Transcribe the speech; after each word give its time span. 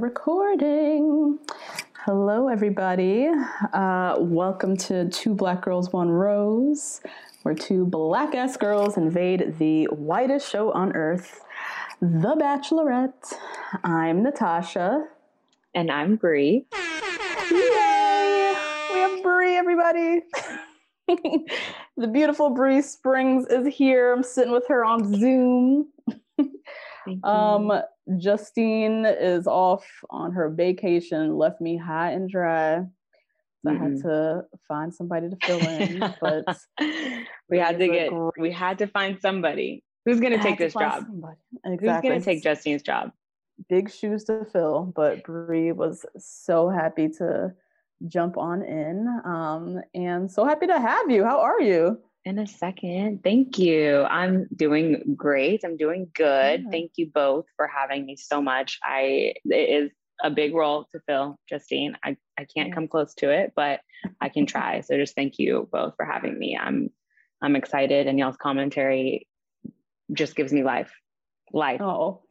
Recording. 0.00 1.38
Hello, 2.06 2.48
everybody. 2.48 3.28
Uh, 3.74 4.16
welcome 4.18 4.74
to 4.78 5.10
Two 5.10 5.34
Black 5.34 5.60
Girls, 5.60 5.92
One 5.92 6.08
Rose, 6.08 7.02
where 7.42 7.54
two 7.54 7.84
black 7.84 8.34
ass 8.34 8.56
girls 8.56 8.96
invade 8.96 9.58
the 9.58 9.84
whitest 9.88 10.50
show 10.50 10.72
on 10.72 10.96
earth, 10.96 11.44
The 12.00 12.34
Bachelorette. 12.34 13.34
I'm 13.84 14.22
Natasha. 14.22 15.04
And 15.74 15.90
I'm 15.90 16.16
Bri. 16.16 16.64
Yay! 17.50 18.54
We 18.94 19.00
have 19.00 19.22
Bri, 19.22 19.56
everybody. 19.58 20.22
the 21.98 22.08
beautiful 22.10 22.48
Bri 22.48 22.80
Springs 22.80 23.48
is 23.48 23.66
here. 23.74 24.14
I'm 24.14 24.22
sitting 24.22 24.52
with 24.52 24.66
her 24.68 24.82
on 24.82 25.14
Zoom. 25.14 25.88
Um, 27.24 27.72
Justine 28.18 29.04
is 29.06 29.46
off 29.46 29.86
on 30.10 30.32
her 30.32 30.48
vacation, 30.48 31.36
left 31.36 31.60
me 31.60 31.76
high 31.76 32.12
and 32.12 32.28
dry. 32.28 32.84
So 33.64 33.70
I 33.70 33.74
had 33.74 33.96
to 34.02 34.44
find 34.66 34.94
somebody 34.94 35.28
to 35.28 35.36
fill 35.44 35.60
in, 35.60 36.14
but 36.20 36.44
we 37.50 37.58
had 37.58 37.78
to 37.78 37.88
get 37.88 38.10
great- 38.10 38.32
we 38.38 38.50
had 38.50 38.78
to 38.78 38.86
find 38.86 39.20
somebody 39.20 39.84
who's 40.06 40.18
gonna 40.18 40.42
take 40.42 40.58
this 40.58 40.72
job. 40.72 41.04
somebody. 41.06 41.36
Who's 41.64 42.00
going 42.00 42.18
to 42.18 42.24
take 42.24 42.42
Justine's 42.42 42.82
job? 42.82 43.12
big 43.68 43.90
shoes 43.92 44.24
to 44.24 44.44
fill, 44.46 44.92
but 44.96 45.22
Bri 45.24 45.72
was 45.72 46.06
so 46.18 46.70
happy 46.70 47.08
to 47.18 47.52
jump 48.08 48.38
on 48.38 48.62
in. 48.62 49.06
Um, 49.24 49.82
and 49.94 50.30
so 50.30 50.44
happy 50.46 50.66
to 50.66 50.80
have 50.80 51.10
you. 51.10 51.24
How 51.24 51.40
are 51.40 51.60
you? 51.60 52.00
In 52.24 52.38
a 52.38 52.46
second. 52.46 53.22
Thank 53.24 53.58
you. 53.58 54.02
I'm 54.02 54.46
doing 54.54 55.14
great. 55.16 55.62
I'm 55.64 55.76
doing 55.78 56.10
good. 56.14 56.62
Yeah. 56.64 56.70
Thank 56.70 56.92
you 56.96 57.10
both 57.12 57.46
for 57.56 57.66
having 57.66 58.04
me 58.04 58.16
so 58.16 58.42
much. 58.42 58.78
I 58.84 59.34
it 59.44 59.84
is 59.84 59.90
a 60.22 60.30
big 60.30 60.54
role 60.54 60.86
to 60.92 61.00
fill, 61.06 61.38
Justine. 61.48 61.96
I, 62.04 62.16
I 62.38 62.44
can't 62.44 62.68
Yeah. 62.68 62.74
come 62.74 62.88
close 62.88 63.14
to 63.14 63.30
it, 63.30 63.52
but 63.56 63.80
I 64.20 64.28
can 64.28 64.44
try. 64.54 64.82
So 64.82 64.96
just 64.98 65.14
thank 65.14 65.38
you 65.38 65.66
both 65.72 65.94
for 65.96 66.04
having 66.04 66.38
me. 66.38 66.58
I'm 66.60 66.90
I'm 67.42 67.56
excited 67.56 68.06
and 68.06 68.18
y'all's 68.18 68.36
commentary 68.36 69.26
just 70.12 70.36
gives 70.36 70.52
me 70.52 70.62
life. 70.62 70.92
Life. 71.54 71.80
Oh, 71.80 72.22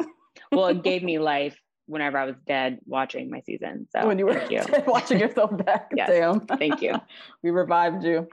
well, 0.52 0.68
it 0.68 0.84
gave 0.84 1.02
me 1.02 1.18
life 1.18 1.60
whenever 1.90 2.20
I 2.20 2.26
was 2.26 2.36
dead 2.46 2.80
watching 2.86 3.32
my 3.32 3.42
season. 3.42 3.88
So 3.92 4.06
when 4.08 4.20
you 4.20 4.28
were 4.28 4.46
you. 4.50 4.62
watching 4.88 5.20
yourself 5.20 5.52
back. 5.66 5.92
Yes. 5.96 6.10
Damn. 6.10 6.42
Thank 6.42 6.82
you. 6.82 6.94
we 7.44 7.50
revived 7.50 8.04
you. 8.04 8.28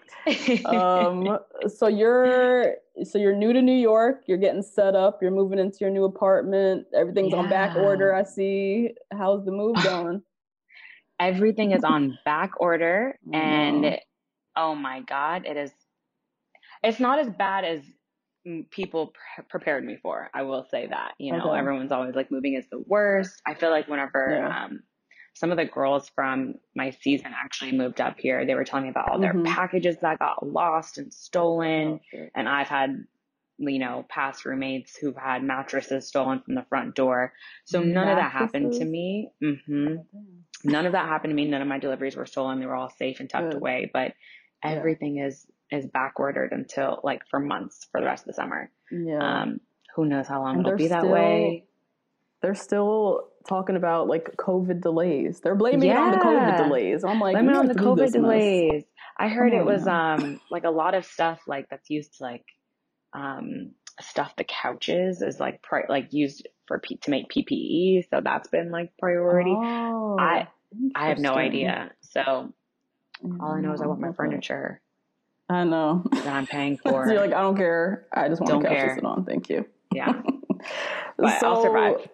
Um, 0.67 1.39
so 1.69 1.89
you're 1.89 2.75
so 3.03 3.19
you're 3.19 3.34
new 3.34 3.53
to 3.53 3.62
New 3.62 3.75
York. 3.75 4.25
You're 4.27 4.39
getting 4.39 4.62
set 4.62 4.95
up. 4.95 5.21
You're 5.22 5.31
moving 5.31 5.59
into 5.59 5.78
your 5.81 5.91
new 5.91 6.05
apartment. 6.05 6.87
Everything's 6.95 7.33
on 7.33 7.49
back 7.49 7.77
order. 7.77 8.15
I 8.15 8.25
see. 8.25 8.91
How's 9.12 9.45
the 9.45 9.53
move 9.53 9.77
going? 9.83 10.22
Everything 11.19 11.72
is 11.72 11.83
on 11.83 12.19
back 12.27 12.53
order, 12.61 13.19
and 13.33 13.81
no. 13.83 13.97
oh 14.55 14.75
my 14.75 15.00
god, 15.00 15.47
it 15.47 15.56
is. 15.56 15.71
It's 16.84 17.00
not 17.00 17.19
as 17.19 17.31
bad 17.31 17.65
as 17.65 17.81
people 18.71 19.09
pre- 19.09 19.45
prepared 19.49 19.84
me 19.84 19.97
for. 20.03 20.31
I 20.33 20.43
will 20.43 20.65
say 20.71 20.87
that. 20.87 21.15
You 21.19 21.33
know, 21.37 21.51
Okay. 21.51 21.59
everyone's 21.59 21.93
always 21.93 22.15
like 22.15 22.31
moving 22.31 22.55
is 22.55 22.67
the 22.71 22.79
worst. 22.79 23.41
I 23.47 23.55
feel 23.55 23.71
like 23.71 23.89
whenever 23.89 24.37
Yeah. 24.39 24.65
um, 24.65 24.83
some 25.34 25.51
of 25.51 25.57
the 25.57 25.65
girls 25.65 26.09
from 26.11 26.55
my 26.75 26.91
season 26.91 27.33
actually 27.34 27.73
moved 27.73 28.01
up 28.01 28.19
here, 28.19 28.47
they 28.47 28.55
were 28.55 28.65
telling 28.65 28.84
me 28.84 28.91
about 28.91 29.11
all 29.11 29.19
their 29.19 29.34
Mhm. 29.34 29.45
packages 29.45 29.99
that 29.99 30.19
got 30.19 30.47
lost 30.47 30.99
and 30.99 31.12
stolen. 31.12 32.01
Oh, 32.15 32.29
and 32.34 32.49
I've 32.49 32.69
had 32.69 33.07
you 33.59 33.79
know 33.79 34.05
past 34.09 34.45
roommates 34.45 34.97
who've 34.97 35.17
had 35.17 35.43
mattresses 35.43 36.07
stolen 36.07 36.41
from 36.43 36.55
the 36.55 36.65
front 36.65 36.95
door. 36.95 37.33
So 37.65 37.83
none 37.83 38.09
of 38.09 38.17
that 38.17 38.31
happened 38.31 38.75
to 38.75 38.84
Mattresses? 38.84 38.91
me. 38.91 39.31
hmm 39.41 39.97
None 40.65 40.87
of 40.87 40.93
that 40.93 41.07
happened 41.07 41.31
to 41.31 41.34
me. 41.34 41.47
None 41.49 41.63
of 41.63 41.69
my 41.69 41.78
deliveries 41.78 42.17
were 42.17 42.27
stolen. 42.27 42.61
They 42.61 42.67
were 42.67 42.75
all 42.75 42.91
safe 42.91 43.21
and 43.21 43.28
tucked 43.28 43.53
Good. 43.53 43.57
away. 43.59 43.91
But 43.93 44.15
Yeah. 44.65 44.73
everything 44.73 45.19
is 45.19 45.47
is 45.71 45.87
back 45.87 46.19
ordered 46.21 46.53
until 46.53 47.00
like 47.03 47.22
for 47.31 47.41
months 47.41 47.87
for 47.91 48.00
the 48.00 48.06
rest 48.06 48.22
of 48.22 48.28
the 48.28 48.32
summer. 48.34 48.71
Yeah. 48.91 49.43
Um, 49.43 49.60
who 49.94 50.04
knows 50.06 50.27
how 50.27 50.43
long 50.43 50.59
And 50.59 50.66
it'll 50.66 50.78
be 50.78 50.88
that 50.88 51.00
still- 51.00 51.12
way? 51.12 51.65
they're 52.43 52.54
still 52.54 53.28
talking 53.49 53.77
about 53.77 54.09
like 54.09 54.37
COVID 54.37 54.81
delays. 54.82 55.41
They're 55.41 55.54
blaming 55.54 55.88
it 55.91 55.97
on 55.97 56.12
the 56.12 56.19
COVID 56.19 56.56
delays. 56.59 57.03
I'm 57.03 57.19
like, 57.19 57.34
Blame 57.34 57.49
it 57.50 57.56
on 57.56 57.66
the 57.66 57.75
COVID 57.75 58.12
delays. 58.12 58.84
I 59.19 59.28
heard 59.28 59.53
Come 59.53 59.60
it 59.60 59.65
was 59.65 59.87
um 59.87 60.41
like 60.50 60.65
a 60.65 60.71
lot 60.71 60.94
of 60.94 61.04
stuff 61.06 61.41
like 61.47 61.69
that's 61.71 61.88
used 61.91 62.19
to 62.19 62.25
like 62.25 62.44
um 63.15 63.72
stuff 64.00 64.37
the 64.37 64.44
couches 64.44 65.22
is 65.22 65.41
like 65.41 65.62
pri- 65.62 65.87
like 65.88 66.12
used 66.12 66.47
for 66.66 66.78
P- 66.81 66.98
to 66.98 67.10
make 67.10 67.31
PPE, 67.31 68.04
so 68.10 68.21
that's 68.22 68.48
been 68.48 68.71
like 68.71 68.93
priority. 68.98 69.53
Oh, 69.56 70.16
I- 70.21 70.48
I 70.94 71.09
have 71.09 71.19
no 71.19 71.34
idea. 71.34 71.93
So 72.03 72.53
all 73.41 73.53
I 73.53 73.60
know 73.60 73.72
is 73.72 73.81
I 73.81 73.87
want 73.87 74.00
my 74.00 74.09
Okay. 74.09 74.16
furniture 74.16 74.83
I 75.49 75.65
know. 75.65 76.03
that 76.12 76.27
I'm 76.27 76.47
paying 76.47 76.79
So 76.84 76.91
for. 76.91 77.07
you're 77.07 77.21
like, 77.21 77.33
I 77.33 77.41
don't 77.43 77.57
care. 77.57 78.07
I 78.12 78.29
just 78.29 78.41
want 78.41 78.51
Don't 78.51 78.65
a 78.65 78.69
couch 78.69 78.77
care. 78.77 78.89
to 78.89 78.95
sit 78.97 79.05
on. 79.05 79.25
Thank 79.25 79.49
you. 79.49 79.65
yeah, 79.95 80.21
but 81.19 81.43
I'll 81.45 81.63
survive. 81.63 82.09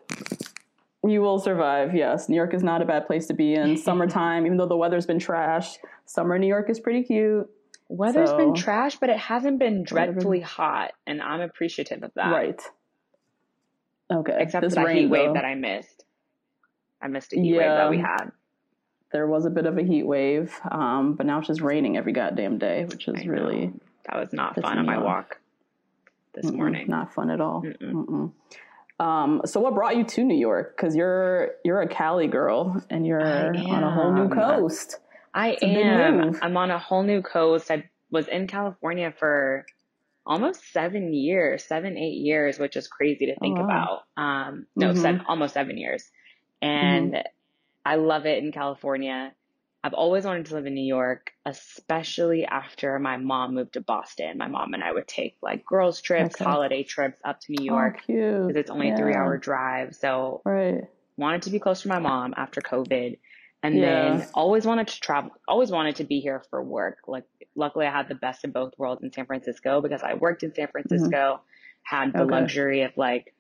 You 1.05 1.21
will 1.21 1.39
survive. 1.41 1.95
Yes, 1.97 2.29
New 2.29 2.37
York 2.37 2.55
is 2.55 2.63
not 2.63 2.81
a 2.83 2.85
bad 2.85 3.07
place 3.07 3.27
to 3.29 3.35
be 3.35 3.55
in. 3.55 3.77
Summertime, 3.79 4.45
even 4.47 4.57
though 4.59 4.67
the 4.67 4.77
weather's 4.77 5.07
been 5.07 5.19
trash, 5.19 5.79
summer 6.07 6.35
in 6.37 6.41
New 6.43 6.47
York 6.47 6.69
is 6.71 6.79
pretty 6.79 7.03
cute. 7.03 7.49
Weather's 7.89 8.33
been 8.33 8.55
trash, 8.55 8.97
but 8.97 9.11
it 9.11 9.19
hasn't 9.19 9.59
been 9.59 9.83
dreadfully 9.83 10.41
hot, 10.41 10.93
and 11.07 11.21
I'm 11.21 11.41
appreciative 11.41 12.03
of 12.03 12.13
that. 12.15 12.31
Right. 12.31 12.61
Okay. 14.11 14.37
Except 14.39 14.63
this 14.63 14.75
for 14.75 14.81
that 14.81 14.87
rain, 14.87 14.97
heat 14.97 15.07
wave 15.07 15.29
though, 15.29 15.35
that 15.35 15.45
I 15.45 15.55
missed. 15.55 16.05
I 17.03 17.09
missed 17.09 17.33
a 17.33 17.37
heat 17.41 17.53
wave 17.57 17.63
that 17.69 17.91
we 17.91 17.99
had. 17.99 18.31
There 19.13 19.27
was 19.27 19.45
a 19.45 19.51
bit 19.51 19.67
of 19.67 19.79
a 19.79 19.83
heat 19.83 20.05
wave, 20.05 20.53
um, 20.71 21.15
but 21.15 21.27
now 21.27 21.39
it's 21.39 21.49
just 21.49 21.61
raining 21.61 21.97
every 21.97 22.13
goddamn 22.13 22.59
day, 22.59 22.85
which 22.87 23.09
is 23.09 23.27
really 23.27 23.73
That 24.09 24.19
was 24.19 24.33
not 24.33 24.61
fun 24.61 24.79
on 24.79 24.87
my 24.87 24.97
off. 24.97 25.05
walk 25.05 25.41
this 26.35 26.47
Mm-mm, 26.47 26.57
morning. 26.57 26.87
not 26.89 27.13
fun 27.15 27.31
at 27.31 27.41
all. 27.41 27.63
Mm-mm. 27.63 27.93
Mm-mm. 28.07 28.33
Um, 29.05 29.43
so 29.45 29.61
what 29.61 29.75
brought 29.75 29.97
you 29.97 30.05
to 30.05 30.25
New 30.25 30.37
York? 30.37 30.77
Because 30.77 30.95
you're 30.95 31.53
you're 31.65 31.81
a 31.83 31.89
Cali 31.89 32.29
girl 32.29 32.81
and 32.89 33.07
you're 33.07 33.21
on 33.57 33.83
a 33.83 33.91
whole 33.91 34.13
new 34.13 34.29
coast. 34.29 34.99
I 35.35 35.57
big 35.61 35.77
am. 35.77 36.39
I'm 36.43 36.57
on 36.57 36.71
a 36.71 36.79
whole 36.79 37.03
new 37.03 37.21
coast. 37.23 37.71
I 37.71 37.89
was 38.11 38.29
in 38.29 38.47
California 38.47 39.13
for 39.19 39.65
almost 40.25 40.73
seven 40.73 41.13
years, 41.15 41.65
seven, 41.65 41.99
eight 41.99 42.19
years, 42.19 42.59
which 42.59 42.77
is 42.77 42.87
crazy 42.87 43.27
to 43.27 43.35
think 43.41 43.59
wow. 43.59 43.65
about. 43.65 44.23
Um, 44.23 44.67
no, 44.77 44.91
Mhm. 44.93 44.99
seven, 44.99 45.23
almost 45.27 45.55
seven 45.55 45.77
years. 45.79 46.09
And 46.61 47.17
I 47.85 47.97
love 47.97 48.27
it 48.27 48.43
in 48.43 48.53
California. 48.53 49.35
I've 49.85 49.95
always 49.95 50.25
wanted 50.25 50.47
to 50.47 50.55
live 50.55 50.67
in 50.67 50.75
New 50.75 50.87
York, 50.87 51.33
especially 51.45 52.45
after 52.45 52.99
my 53.01 53.17
mom 53.17 53.55
moved 53.55 53.73
to 53.75 53.81
Boston. 53.81 54.39
My 54.39 54.47
mom 54.47 54.75
and 54.75 54.85
I 54.85 54.93
would 54.93 55.09
take 55.09 55.37
like 55.43 55.65
girls 55.65 56.01
trips, 56.01 56.37
Okay. 56.37 56.39
holiday 56.39 56.85
trips 56.85 57.21
up 57.25 57.41
to 57.41 57.53
New 57.53 57.65
Oh, 57.69 57.75
York 57.75 57.99
because 58.47 58.61
it's 58.61 58.71
only 58.71 58.91
a 58.91 58.93
three 58.93 59.15
hour 59.15 59.39
drive. 59.39 59.95
So 59.97 60.45
Right. 60.45 60.85
wanted 61.17 61.43
to 61.43 61.51
be 61.51 61.59
close 61.61 61.83
to 61.83 61.89
my 61.89 61.99
mom 61.99 62.35
after 62.37 62.63
COVID. 62.63 63.19
And 63.63 63.81
Yeah. 63.81 63.83
then 63.83 64.29
always 64.35 64.67
wanted 64.67 64.89
to 64.89 65.01
travel, 65.01 65.31
always 65.49 65.71
wanted 65.71 65.97
to 65.97 66.05
be 66.05 66.21
here 66.21 66.43
for 66.51 66.63
work. 66.63 66.99
Like, 67.07 67.25
luckily, 67.55 67.87
I 67.87 67.93
had 67.93 68.09
the 68.09 68.15
best 68.17 68.45
of 68.45 68.53
both 68.53 68.73
worlds 68.79 69.03
in 69.05 69.13
San 69.13 69.27
Francisco 69.27 69.81
because 69.81 70.03
I 70.03 70.15
worked 70.15 70.43
in 70.43 70.55
San 70.55 70.69
Francisco, 70.69 71.43
had 71.85 72.17
the 72.17 72.25
Mm-hmm. 72.25 72.33
Okay. 72.35 72.35
luxury 72.43 72.83
of 72.83 72.93
like 72.97 73.35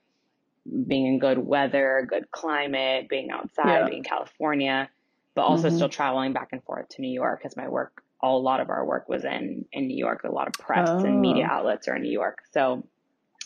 being 0.86 1.06
in 1.06 1.18
good 1.18 1.38
weather, 1.38 2.06
good 2.08 2.30
climate, 2.30 3.08
being 3.08 3.30
outside, 3.30 3.66
Yeah. 3.68 3.84
being 3.86 3.98
in 3.98 4.04
California, 4.04 4.88
but 5.34 5.42
also 5.42 5.68
Mhm. 5.68 5.72
still 5.72 5.88
traveling 5.88 6.32
back 6.32 6.48
and 6.52 6.62
forth 6.64 6.88
to 6.90 7.02
New 7.02 7.12
York 7.12 7.40
because 7.40 7.56
my 7.56 7.68
work, 7.68 8.02
a 8.22 8.28
lot 8.30 8.60
of 8.60 8.70
our 8.70 8.84
work 8.84 9.08
was 9.08 9.24
in, 9.24 9.64
in 9.72 9.86
New 9.88 9.96
York. 9.96 10.22
A 10.24 10.30
lot 10.30 10.46
of 10.46 10.52
press 10.54 10.88
and 10.88 11.20
media 11.20 11.48
Oh. 11.50 11.54
outlets 11.54 11.88
are 11.88 11.96
in 11.96 12.02
New 12.02 12.12
York. 12.12 12.42
So 12.52 12.86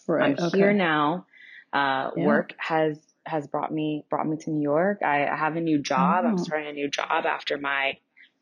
Right. 0.06 0.38
I'm 0.38 0.44
okay. 0.46 0.58
here 0.58 0.72
now. 0.72 1.26
Uh, 1.72 2.10
Yeah. 2.16 2.26
Work 2.26 2.54
has 2.58 3.00
has 3.24 3.48
brought 3.48 3.72
me 3.72 4.04
brought 4.08 4.24
me 4.26 4.36
to 4.36 4.50
New 4.50 4.62
York. 4.62 5.02
I, 5.02 5.26
I 5.26 5.34
have 5.34 5.56
a 5.56 5.60
new 5.60 5.78
job. 5.82 6.24
Oh. 6.24 6.28
I'm 6.28 6.38
starting 6.38 6.68
a 6.68 6.72
new 6.72 6.88
job 6.88 7.26
after 7.26 7.58
my 7.58 7.98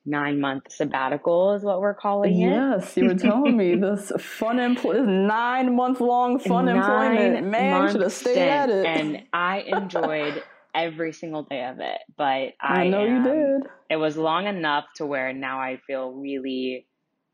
nine 0.07 0.41
month 0.41 0.71
sabbatical, 0.71 1.55
is 1.55 1.63
what 1.63 1.81
we're 1.81 1.95
calling 1.95 2.33
it. 2.33 2.51
Yes, 2.51 2.97
you 2.97 3.07
were 3.07 3.15
telling 3.15 3.57
me 3.57 3.75
this 3.81 4.13
fun 4.19 4.59
employment, 4.59 5.09
nine 5.09 5.75
month 5.75 6.01
long 6.01 6.39
fun 6.39 6.69
employment. 6.69 7.47
Man, 7.47 7.91
should 7.93 8.03
have 8.03 8.13
stayed 8.13 8.49
at 8.49 8.69
it. 8.71 8.87
And 8.87 9.23
I 9.33 9.61
enjoyed 9.61 10.43
every 10.75 11.13
single 11.13 11.45
day 11.45 11.65
of 11.65 11.79
it. 11.81 11.99
But 12.17 12.53
I, 12.61 12.83
I 12.83 12.89
know 12.89 13.05
you 13.05 13.23
did. 13.23 13.71
It 13.91 13.97
was 13.97 14.17
long 14.17 14.47
enough 14.47 14.85
to 14.97 15.07
where 15.07 15.33
now 15.33 15.61
I 15.61 15.79
feel 15.87 16.13
really 16.13 16.87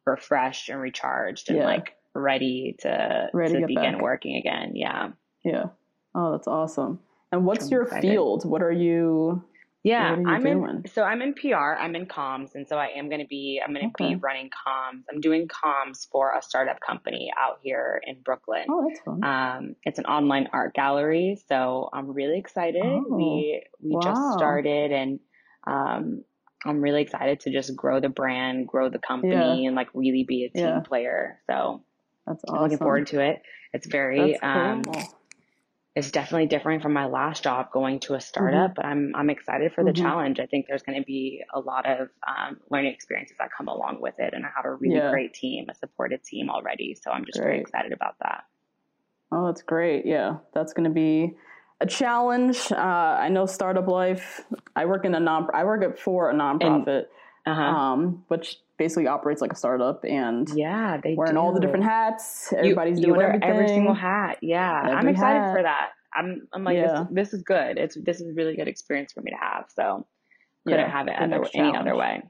refreshed 0.06 0.68
and 0.68 0.80
recharged 0.80 1.48
and 1.48 1.58
Yeah. 1.58 1.64
like 1.64 1.94
ready 2.14 2.76
to 2.80 3.28
Ready 3.32 3.54
to 3.54 3.60
to 3.60 3.66
begin 3.66 3.92
back. 3.94 4.02
working 4.02 4.36
again. 4.36 4.72
Yeah. 4.74 5.10
Yeah. 5.44 5.64
Oh, 6.14 6.32
that's 6.32 6.48
awesome. 6.48 7.00
And 7.32 7.46
what's 7.46 7.66
I'm 7.66 7.70
your 7.70 7.82
excited. 7.84 8.02
field? 8.10 8.44
What 8.44 8.62
are 8.62 8.72
you? 8.72 9.44
Yeah, 9.82 10.10
What 10.10 10.18
are 10.18 10.22
you 10.22 10.28
I'm 10.28 10.42
doing? 10.42 10.82
in. 10.84 10.88
So 10.92 11.02
I'm 11.02 11.22
in 11.22 11.32
PR. 11.34 11.74
I'm 11.78 11.96
in 11.96 12.06
comms, 12.06 12.54
and 12.54 12.68
so 12.68 12.76
I 12.76 12.88
am 12.96 13.08
going 13.08 13.20
to 13.22 13.26
be. 13.26 13.62
I'm 13.64 13.72
going 13.72 13.88
to 13.88 13.94
Okay. 13.94 14.14
be 14.14 14.20
running 14.20 14.50
comms. 14.50 15.04
I'm 15.10 15.20
doing 15.20 15.48
comms 15.48 16.06
for 16.10 16.36
a 16.36 16.42
startup 16.42 16.80
company 16.80 17.32
out 17.38 17.60
here 17.62 18.00
in 18.06 18.20
Brooklyn. 18.22 18.66
Oh, 18.68 18.84
that's 18.86 19.00
fun. 19.00 19.24
Um, 19.24 19.76
it's 19.84 19.98
an 19.98 20.04
online 20.04 20.48
art 20.52 20.74
gallery, 20.74 21.42
so 21.48 21.88
I'm 21.94 22.10
really 22.12 22.38
excited. 22.38 22.82
Oh, 22.84 23.06
we 23.16 23.64
we 23.82 23.96
just 24.02 24.32
started, 24.34 24.92
and 24.92 25.18
um, 25.66 26.24
I'm 26.66 26.82
really 26.82 27.00
excited 27.00 27.40
to 27.40 27.50
just 27.50 27.74
grow 27.74 28.00
the 28.00 28.10
brand, 28.10 28.68
grow 28.68 28.90
the 28.90 28.98
company, 28.98 29.66
and 29.66 29.74
like 29.74 29.88
really 29.94 30.24
be 30.24 30.44
a 30.44 30.50
team 30.50 30.62
Yeah. 30.66 30.80
player. 30.80 31.40
So 31.46 31.82
That's 32.26 32.44
I'm 32.46 32.52
awesome. 32.54 32.64
looking 32.64 32.78
forward 32.78 33.06
to 33.08 33.20
it. 33.20 33.40
It's 33.72 33.86
very 33.86 34.38
um, 34.40 34.82
cool. 34.82 35.19
It's 35.96 36.10
definitely 36.10 36.46
different 36.46 36.82
from 36.82 36.92
my 36.92 37.06
last 37.06 37.42
job 37.42 37.72
going 37.72 37.98
to 38.00 38.14
a 38.14 38.20
startup, 38.20 38.74
but 38.76 38.84
I'm 38.84 39.12
I'm 39.14 39.28
excited 39.28 39.72
for 39.74 39.82
the 39.82 39.90
Mhm. 39.90 39.96
challenge. 39.96 40.38
I 40.40 40.46
think 40.46 40.66
there's 40.68 40.82
going 40.82 40.98
to 41.00 41.04
be 41.04 41.42
a 41.52 41.58
lot 41.58 41.84
of 41.86 42.08
um, 42.26 42.60
learning 42.70 42.92
experiences 42.92 43.36
that 43.38 43.50
come 43.56 43.66
along 43.68 44.00
with 44.00 44.14
it, 44.18 44.32
and 44.32 44.44
I 44.46 44.50
have 44.54 44.64
a 44.64 44.74
really 44.74 44.94
Yeah. 44.96 45.10
great 45.10 45.34
team, 45.34 45.68
a 45.68 45.74
supported 45.74 46.22
team 46.22 46.48
already. 46.48 46.94
So 46.94 47.10
I'm 47.10 47.24
just 47.24 47.38
very 47.38 47.58
excited 47.60 47.92
about 47.92 48.14
that. 48.20 48.44
Oh, 49.32 49.46
that's 49.46 49.62
great. 49.62 50.06
Yeah, 50.06 50.38
that's 50.54 50.72
going 50.72 50.84
to 50.88 50.94
be 50.94 51.36
a 51.80 51.86
challenge. 51.86 52.70
Uh, 52.70 52.76
I 52.76 53.28
know 53.28 53.46
startup 53.46 53.88
life. 53.88 54.42
I 54.76 54.84
work 54.86 55.04
in 55.04 55.14
a 55.14 55.20
non. 55.20 55.48
I 55.52 55.64
work 55.64 55.82
at 55.82 55.98
for 55.98 56.30
a 56.30 56.34
nonprofit, 56.34 57.06
Uh 57.46 57.54
huh. 57.54 57.62
um, 57.74 58.24
which 58.28 58.58
basically 58.80 59.06
operates 59.06 59.42
like 59.42 59.52
a 59.52 59.56
startup, 59.56 60.02
and 60.06 60.48
yeah, 60.56 60.98
they 61.04 61.14
wearing 61.14 61.36
all 61.36 61.52
the 61.52 61.60
different 61.60 61.84
hats. 61.84 62.50
Everybody's 62.56 62.98
you, 62.98 63.06
doing 63.08 63.18
wear 63.18 63.28
everything. 63.28 63.48
every 63.50 63.68
single 63.68 63.92
hat. 63.92 64.38
Yeah, 64.40 64.72
I'm 64.72 65.06
excited 65.06 65.38
hat. 65.38 65.54
for 65.56 65.62
that. 65.62 65.90
I'm 66.14 66.48
I'm 66.54 66.64
like 66.64 66.76
Yeah. 66.78 67.04
this. 67.10 67.28
This 67.30 67.34
is 67.34 67.42
good. 67.42 67.76
It's 67.78 67.96
this 68.02 68.22
is 68.22 68.30
a 68.30 68.32
really 68.32 68.56
good 68.56 68.68
experience 68.68 69.12
for 69.12 69.20
me 69.20 69.32
to 69.32 69.36
have. 69.36 69.66
So 69.68 70.06
couldn't 70.66 70.80
Yeah, 70.80 70.90
have 70.90 71.08
it 71.08 71.14
other, 71.14 71.44
any 71.54 71.76
other 71.76 71.94
way. 71.94 72.22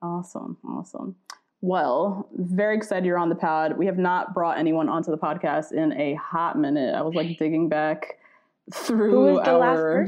Awesome, 0.00 0.56
awesome. 0.64 1.16
Well, 1.62 2.28
very 2.32 2.76
excited 2.76 3.04
you're 3.04 3.18
on 3.18 3.28
the 3.28 3.34
pod. 3.34 3.76
We 3.76 3.86
have 3.86 3.98
not 3.98 4.34
brought 4.34 4.58
anyone 4.58 4.88
onto 4.88 5.10
the 5.10 5.18
podcast 5.18 5.72
in 5.72 5.92
a 6.00 6.14
hot 6.14 6.56
minute. 6.56 6.94
I 6.94 7.02
was 7.02 7.14
like 7.14 7.36
digging 7.38 7.68
back 7.68 8.18
through 8.72 9.10
Who 9.10 9.20
was 9.34 9.44
the 9.44 9.50
our 9.50 10.06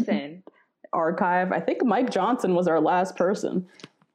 archive. 0.92 1.50
I 1.50 1.58
think 1.60 1.84
Mike 1.84 2.10
Johnson 2.10 2.54
was 2.54 2.68
our 2.68 2.80
last 2.80 3.16
person, 3.16 3.66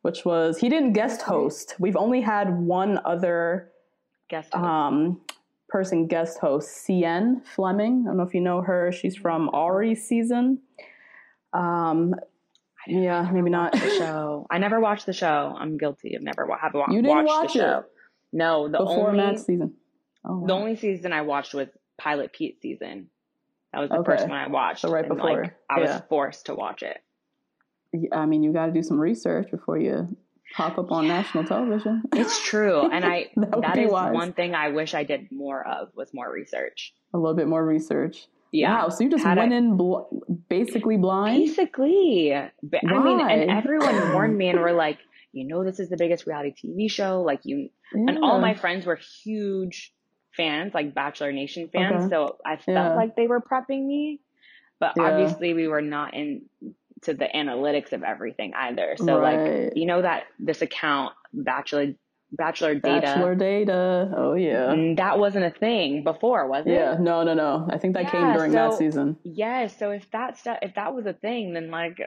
which 0.03 0.23
was 0.23 0.59
he 0.59 0.69
didn't 0.69 0.93
guest 0.93 1.23
host. 1.23 1.75
We've 1.79 1.97
only 1.97 2.21
had 2.21 2.57
one 2.59 2.99
other 3.03 3.71
Guest 4.29 4.53
um, 4.55 5.19
person 5.69 6.07
guest 6.07 6.39
host, 6.39 6.85
Seinne 6.85 7.41
Fleming. 7.43 8.03
I 8.05 8.09
don't 8.09 8.17
know 8.17 8.23
if 8.23 8.33
you 8.33 8.41
know 8.41 8.61
her. 8.61 8.91
She's 8.91 9.15
from 9.15 9.49
Arie's 9.53 10.07
season. 10.07 10.59
Um, 11.51 12.15
yeah, 12.87 13.29
maybe 13.31 13.49
not. 13.49 13.73
the 13.73 13.79
show. 13.97 14.47
I 14.51 14.57
never 14.57 14.79
watched 14.79 15.05
the 15.05 15.13
show. 15.13 15.55
I'm 15.57 15.77
guilty 15.77 16.15
of 16.15 16.21
never 16.21 16.45
wa- 16.45 16.57
have 16.59 16.73
wa- 16.73 16.85
You 16.89 17.01
didn't 17.01 17.25
watched 17.25 17.27
watch 17.27 17.53
the 17.53 17.59
show. 17.59 17.77
it? 17.79 17.85
No, 18.31 18.67
the 18.67 18.77
Before 18.79 19.09
only 19.09 19.17
Matt's 19.17 19.45
season. 19.45 19.73
Oh, 20.25 20.45
the 20.47 20.53
only 20.53 20.75
season 20.75 21.13
I 21.13 21.21
watched 21.21 21.53
was 21.53 21.67
Pilot 21.97 22.33
Pete 22.33 22.61
season. 22.61 23.09
That 23.71 23.79
was 23.79 23.89
the 23.89 23.97
Okay. 23.97 24.11
first 24.13 24.27
one 24.27 24.37
I 24.37 24.47
watched. 24.47 24.81
So 24.81 24.89
right 24.91 25.05
and, 25.05 25.15
before, 25.15 25.43
like, 25.43 25.55
I 25.69 25.79
was 25.79 26.01
forced 26.09 26.47
to 26.47 26.55
watch 26.55 26.81
it. 26.83 26.97
Yeah, 27.93 28.17
I 28.19 28.25
mean, 28.25 28.43
you 28.43 28.51
got 28.51 28.65
to 28.67 28.71
do 28.71 28.83
some 28.83 28.99
research 28.99 29.51
before 29.51 29.77
you 29.77 30.15
pop 30.55 30.77
up 30.77 30.91
on 30.91 31.07
national 31.07 31.43
television. 31.45 32.01
It's 32.13 32.43
true, 32.43 32.89
and 32.91 33.05
I 33.05 33.29
That 33.35 33.61
that 33.61 33.77
is 33.77 33.91
wise. 33.91 34.13
one 34.13 34.33
thing 34.33 34.55
I 34.55 34.69
wish 34.69 34.93
I 34.93 35.03
did 35.03 35.31
more 35.31 35.65
of 35.67 35.89
was 35.95 36.13
more 36.13 36.31
research. 36.31 36.93
A 37.13 37.17
little 37.17 37.35
bit 37.35 37.47
more 37.47 37.63
research. 37.65 38.27
Yeah, 38.51 38.83
Wow, 38.83 38.89
so 38.89 39.03
you 39.03 39.09
just 39.09 39.23
Had 39.23 39.37
went 39.37 39.53
I- 39.53 39.57
in 39.57 39.77
bl- 39.77 40.01
basically 40.49 40.97
blind? 40.97 41.43
basically. 41.45 42.33
But, 42.61 42.81
I 42.87 43.03
mean, 43.03 43.19
and 43.19 43.49
everyone 43.49 43.95
warned 44.13 44.37
me 44.37 44.49
and 44.49 44.59
were 44.59 44.73
like, 44.73 44.99
you 45.31 45.47
know, 45.47 45.63
this 45.63 45.79
is 45.79 45.89
the 45.89 45.97
biggest 45.97 46.27
reality 46.27 46.53
TV 46.63 46.89
show. 46.89 47.21
Like 47.23 47.41
you, 47.45 47.69
and 47.93 48.19
all 48.23 48.39
my 48.39 48.53
friends 48.53 48.85
were 48.85 48.99
huge 49.23 49.91
fans, 50.37 50.73
like 50.75 50.93
Bachelor 50.93 51.31
Nation 51.31 51.69
fans. 51.73 52.05
Okay. 52.05 52.09
So 52.09 52.37
I 52.45 52.57
felt 52.57 52.67
Yeah. 52.67 52.93
like 52.95 53.15
they 53.15 53.25
were 53.25 53.41
prepping 53.41 53.85
me, 53.87 54.19
but 54.79 54.93
Yeah. 54.97 55.03
obviously 55.09 55.55
we 55.55 55.67
were 55.67 55.81
not 55.81 56.13
in 56.13 56.43
to 57.05 57.13
the 57.13 57.27
analytics 57.33 57.93
of 57.93 58.03
everything 58.03 58.53
either. 58.55 58.95
So 58.97 59.19
like, 59.19 59.73
you 59.75 59.85
know 59.85 60.01
that 60.01 60.23
this 60.39 60.61
account 60.61 61.13
Bachelor 61.33 61.93
Bachelor 62.35 62.73
data, 62.73 63.01
Bachelor 63.01 63.35
data. 63.35 64.11
Oh, 64.17 64.33
yeah. 64.33 64.73
mm, 64.73 64.97
that 64.97 65.19
wasn't 65.19 65.45
a 65.45 65.51
thing 65.51 66.03
before, 66.03 66.47
was 66.47 66.65
it? 66.65 66.71
Yeah, 66.71 66.97
no, 66.99 67.23
no, 67.23 67.35
no. 67.35 67.67
I 67.69 67.77
think 67.77 67.93
that 67.93 68.11
came 68.11 68.21
Yeah, 68.21 68.33
during 68.33 68.51
that 68.53 68.73
season. 68.73 69.17
Yes. 69.23 69.77
So 69.77 69.91
if 69.91 70.09
that 70.11 70.39
stuff, 70.39 70.57
if 70.63 70.73
that 70.73 70.95
was 70.95 71.05
a 71.05 71.13
thing, 71.13 71.53
then 71.53 71.69
like, 71.69 71.99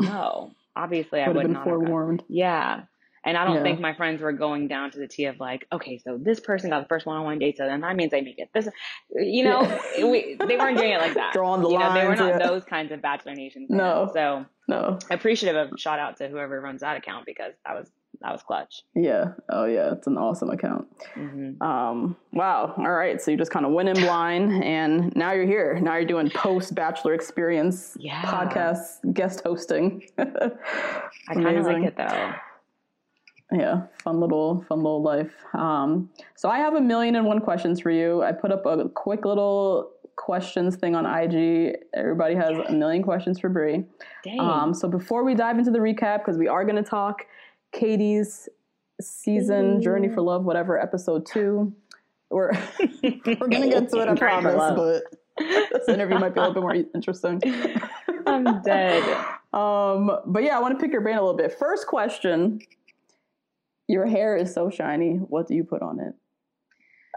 no, 0.00 0.52
obviously 0.76 1.20
I 1.20 1.26
would 1.26 1.36
have 1.36 1.42
been 1.42 1.52
not 1.54 1.66
have 1.66 1.74
forewarned. 1.74 2.22
Yeah. 2.28 2.82
And 3.24 3.36
I 3.36 3.44
don't 3.44 3.56
Yeah. 3.56 3.62
think 3.62 3.80
my 3.80 3.94
friends 3.94 4.20
were 4.20 4.32
going 4.32 4.68
down 4.68 4.90
to 4.90 4.98
the 4.98 5.08
T 5.08 5.24
of 5.26 5.40
like, 5.40 5.66
okay, 5.72 5.98
so 5.98 6.18
this 6.18 6.40
person 6.40 6.70
got 6.70 6.80
the 6.80 6.88
first 6.88 7.06
one-on-one 7.06 7.38
date, 7.38 7.56
so 7.56 7.66
then 7.66 7.80
that 7.80 7.96
means 7.96 8.10
they 8.10 8.20
make 8.20 8.38
it. 8.38 8.50
This, 8.52 8.68
you 9.14 9.44
know, 9.44 9.62
Yeah. 9.96 10.04
we, 10.10 10.36
they 10.38 10.56
weren't 10.56 10.76
doing 10.76 10.90
it 10.92 11.00
like 11.00 11.14
that. 11.14 11.32
Drawing 11.32 11.62
the 11.62 11.70
you 11.70 11.78
know, 11.78 11.94
they 11.94 12.06
were 12.06 12.16
not 12.16 12.40
yeah. 12.40 12.46
those 12.46 12.64
kinds 12.64 12.92
of 12.92 13.00
Bachelor 13.00 13.34
Nation 13.34 13.66
fans. 13.68 13.78
No. 13.78 14.10
So 14.12 14.44
No. 14.68 14.98
appreciative 15.10 15.72
of 15.72 15.78
shout 15.80 15.98
out 15.98 16.16
to 16.18 16.28
whoever 16.28 16.60
runs 16.60 16.82
that 16.82 16.96
account 16.96 17.24
because 17.26 17.52
that 17.66 17.74
was 17.74 17.90
that 18.20 18.30
was 18.32 18.42
clutch. 18.42 18.84
Yeah. 18.94 19.32
Oh, 19.50 19.64
yeah. 19.64 19.92
It's 19.92 20.06
an 20.06 20.16
awesome 20.16 20.48
account. 20.48 20.86
hmm 21.14 21.60
Um, 21.60 22.16
wow. 22.32 22.72
All 22.78 22.90
right. 22.92 23.20
So 23.20 23.30
you 23.32 23.36
just 23.36 23.50
kind 23.50 23.66
of 23.66 23.72
went 23.72 23.88
in 23.88 23.96
blind 24.00 24.62
and 24.64 25.14
now 25.16 25.32
you're 25.32 25.44
here. 25.46 25.78
Now 25.82 25.96
you're 25.96 26.06
doing 26.06 26.30
post 26.30 26.74
Bachelor 26.74 27.12
Experience 27.14 27.96
Yeah. 27.98 28.22
podcast 28.22 29.12
guest 29.12 29.42
hosting. 29.44 30.04
I 30.18 31.34
kind 31.34 31.58
of 31.58 31.64
like 31.66 31.82
it 31.84 31.96
though. 31.96 32.32
Yeah 33.54 33.82
fun 34.04 34.20
little 34.20 34.64
fun 34.68 34.78
little 34.78 35.02
life. 35.02 35.32
Um, 35.54 36.10
so 36.36 36.48
i 36.48 36.58
have 36.58 36.74
a 36.74 36.80
million 36.80 37.16
and 37.16 37.26
one 37.26 37.40
questions 37.40 37.80
for 37.80 37.90
you. 37.90 38.22
I 38.22 38.32
put 38.32 38.52
up 38.52 38.66
a 38.66 38.88
quick 38.90 39.24
little 39.24 39.90
questions 40.16 40.76
thing 40.76 40.94
on 40.94 41.04
ig 41.06 41.76
everybody 41.92 42.36
has 42.36 42.56
a 42.68 42.72
million 42.72 43.02
questions 43.02 43.40
for 43.40 43.48
bri. 43.48 43.84
Um, 44.38 44.72
so 44.72 44.86
before 44.86 45.24
we 45.24 45.34
dive 45.34 45.58
into 45.58 45.72
the 45.72 45.80
recap 45.80 46.18
because 46.18 46.38
we 46.38 46.46
are 46.46 46.64
going 46.64 46.76
to 46.76 46.88
talk 46.88 47.26
katie's 47.72 48.48
season 49.00 49.82
journey 49.82 50.08
for 50.08 50.20
love 50.20 50.44
whatever 50.44 50.80
episode 50.80 51.26
two. 51.26 51.72
We're 52.30 52.52
we're 53.02 53.48
gonna 53.48 53.68
get 53.68 53.88
to 53.90 54.00
it 54.00 54.08
i 54.08 54.14
promise 54.16 54.54
but 54.76 55.02
this 55.72 55.88
interview 55.88 56.18
might 56.18 56.34
be 56.34 56.40
a 56.40 56.48
little 56.48 56.54
bit 56.54 56.62
more 56.62 56.74
interesting. 56.94 57.40
I'm 58.26 58.62
dead. 58.62 59.02
um, 59.52 60.10
but 60.26 60.42
yeah, 60.42 60.56
I 60.56 60.60
want 60.60 60.78
to 60.78 60.82
pick 60.82 60.92
your 60.92 61.00
brain 61.00 61.16
a 61.16 61.20
little 61.20 61.36
bit. 61.36 61.56
First 61.58 61.86
question: 61.86 62.60
Your 63.88 64.06
hair 64.06 64.36
is 64.36 64.52
so 64.54 64.70
shiny. 64.70 65.16
What 65.16 65.46
do 65.48 65.54
you 65.54 65.64
put 65.64 65.82
on 65.82 66.00
it? 66.00 66.14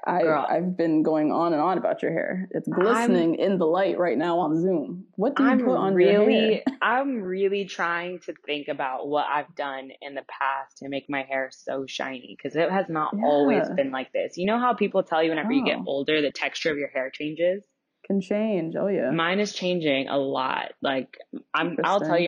I, 0.06 0.22
Girl. 0.22 0.46
I've 0.48 0.78
been 0.78 1.04
going 1.04 1.32
on 1.32 1.52
and 1.54 1.62
on 1.62 1.78
about 1.78 2.02
your 2.02 2.12
hair. 2.12 2.48
It's 2.52 2.68
glistening 2.68 3.36
in 3.36 3.58
the 3.58 3.66
light 3.66 3.98
right 3.98 4.18
now 4.18 4.40
on 4.40 4.62
Zoom. 4.62 5.06
What 5.16 5.36
do 5.36 5.44
you 5.44 5.50
I'm 5.50 5.60
put 5.60 5.76
on 5.76 6.00
your 6.00 6.12
hair? 6.12 6.20
really, 6.26 6.64
I'm 6.82 7.22
really 7.24 7.66
trying 7.66 8.20
to 8.20 8.34
think 8.46 8.68
about 8.70 9.08
what 9.08 9.26
I've 9.30 9.54
done 9.56 9.90
in 10.02 10.16
the 10.16 10.24
past 10.30 10.78
to 10.78 10.88
make 10.88 11.10
my 11.10 11.24
hair 11.24 11.50
so 11.52 11.86
shiny 11.88 12.38
because 12.38 12.56
it 12.56 12.70
has 12.70 12.86
not 12.88 13.16
always 13.22 13.68
been 13.76 13.92
like 13.92 14.14
this. 14.14 14.38
You 14.38 14.46
know 14.46 14.60
how 14.60 14.74
people 14.76 15.04
tell 15.04 15.22
you 15.22 15.30
whenever 15.30 15.52
you 15.52 15.66
get 15.66 15.80
Oh. 15.80 15.86
older, 15.88 16.22
the 16.22 16.32
texture 16.32 16.72
of 16.72 16.78
your 16.78 16.90
hair 16.90 17.10
changes? 17.10 17.66
Can 18.06 18.22
change. 18.22 18.76
Oh 18.80 18.88
yeah. 18.88 19.12
Mine 19.12 19.40
is 19.42 19.52
changing 19.52 20.08
a 20.08 20.18
lot. 20.18 20.72
Like 20.82 21.18
I'm, 21.54 21.76
I'll 21.84 22.00
tell 22.00 22.20
you. 22.20 22.28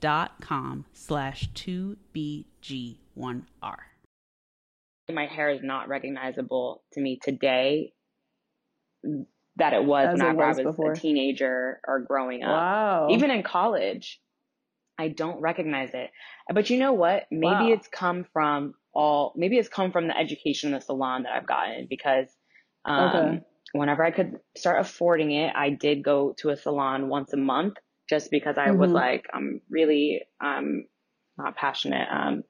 dot 0.00 0.40
com 0.40 0.84
slash 0.92 1.48
2BG1R. 1.54 3.42
my 5.10 5.26
hair 5.26 5.50
is 5.50 5.62
not 5.62 5.88
recognizable 5.88 6.82
to 6.92 7.00
me 7.00 7.18
today 7.22 7.92
that 9.56 9.72
it 9.72 9.82
was 9.84 10.08
As 10.14 10.20
it 10.20 10.36
was 10.36 10.58
I 10.58 10.62
was 10.62 10.74
before. 10.76 10.92
a 10.92 10.96
teenager 10.96 11.80
or 11.86 12.00
growing 12.00 12.42
up. 12.44 12.50
Wow. 12.50 13.08
Even 13.10 13.30
in 13.30 13.42
college, 13.42 14.20
I 14.98 15.08
don't 15.08 15.40
recognize 15.40 15.90
it. 15.94 16.10
But 16.52 16.70
you 16.70 16.78
know 16.78 16.92
what? 16.92 17.24
Maybe 17.30 17.54
Wow. 17.54 17.72
it's 17.72 17.88
come 17.88 18.24
from 18.32 18.74
all, 18.92 19.32
maybe 19.36 19.56
it's 19.58 19.68
come 19.68 19.90
from 19.92 20.06
the 20.08 20.16
education 20.16 20.68
in 20.68 20.74
the 20.74 20.80
salon 20.80 21.22
that 21.24 21.32
I've 21.32 21.46
gotten 21.46 21.86
because 21.88 22.28
um, 22.84 23.08
Okay. 23.08 23.40
whenever 23.72 24.04
I 24.04 24.10
could 24.12 24.38
start 24.56 24.80
affording 24.80 25.32
it, 25.32 25.52
I 25.56 25.70
did 25.70 26.02
go 26.04 26.34
to 26.38 26.50
a 26.50 26.56
salon 26.56 27.08
once 27.08 27.32
a 27.32 27.36
month 27.36 27.74
just 28.08 28.30
because 28.30 28.56
I 28.58 28.70
was 28.70 28.90
Mhm. 28.90 28.94
like, 28.94 29.26
I'm 29.32 29.60
really, 29.68 30.22
um, 30.40 30.86
not 31.36 31.56
passionate. 31.56 32.08
Um, 32.10 32.44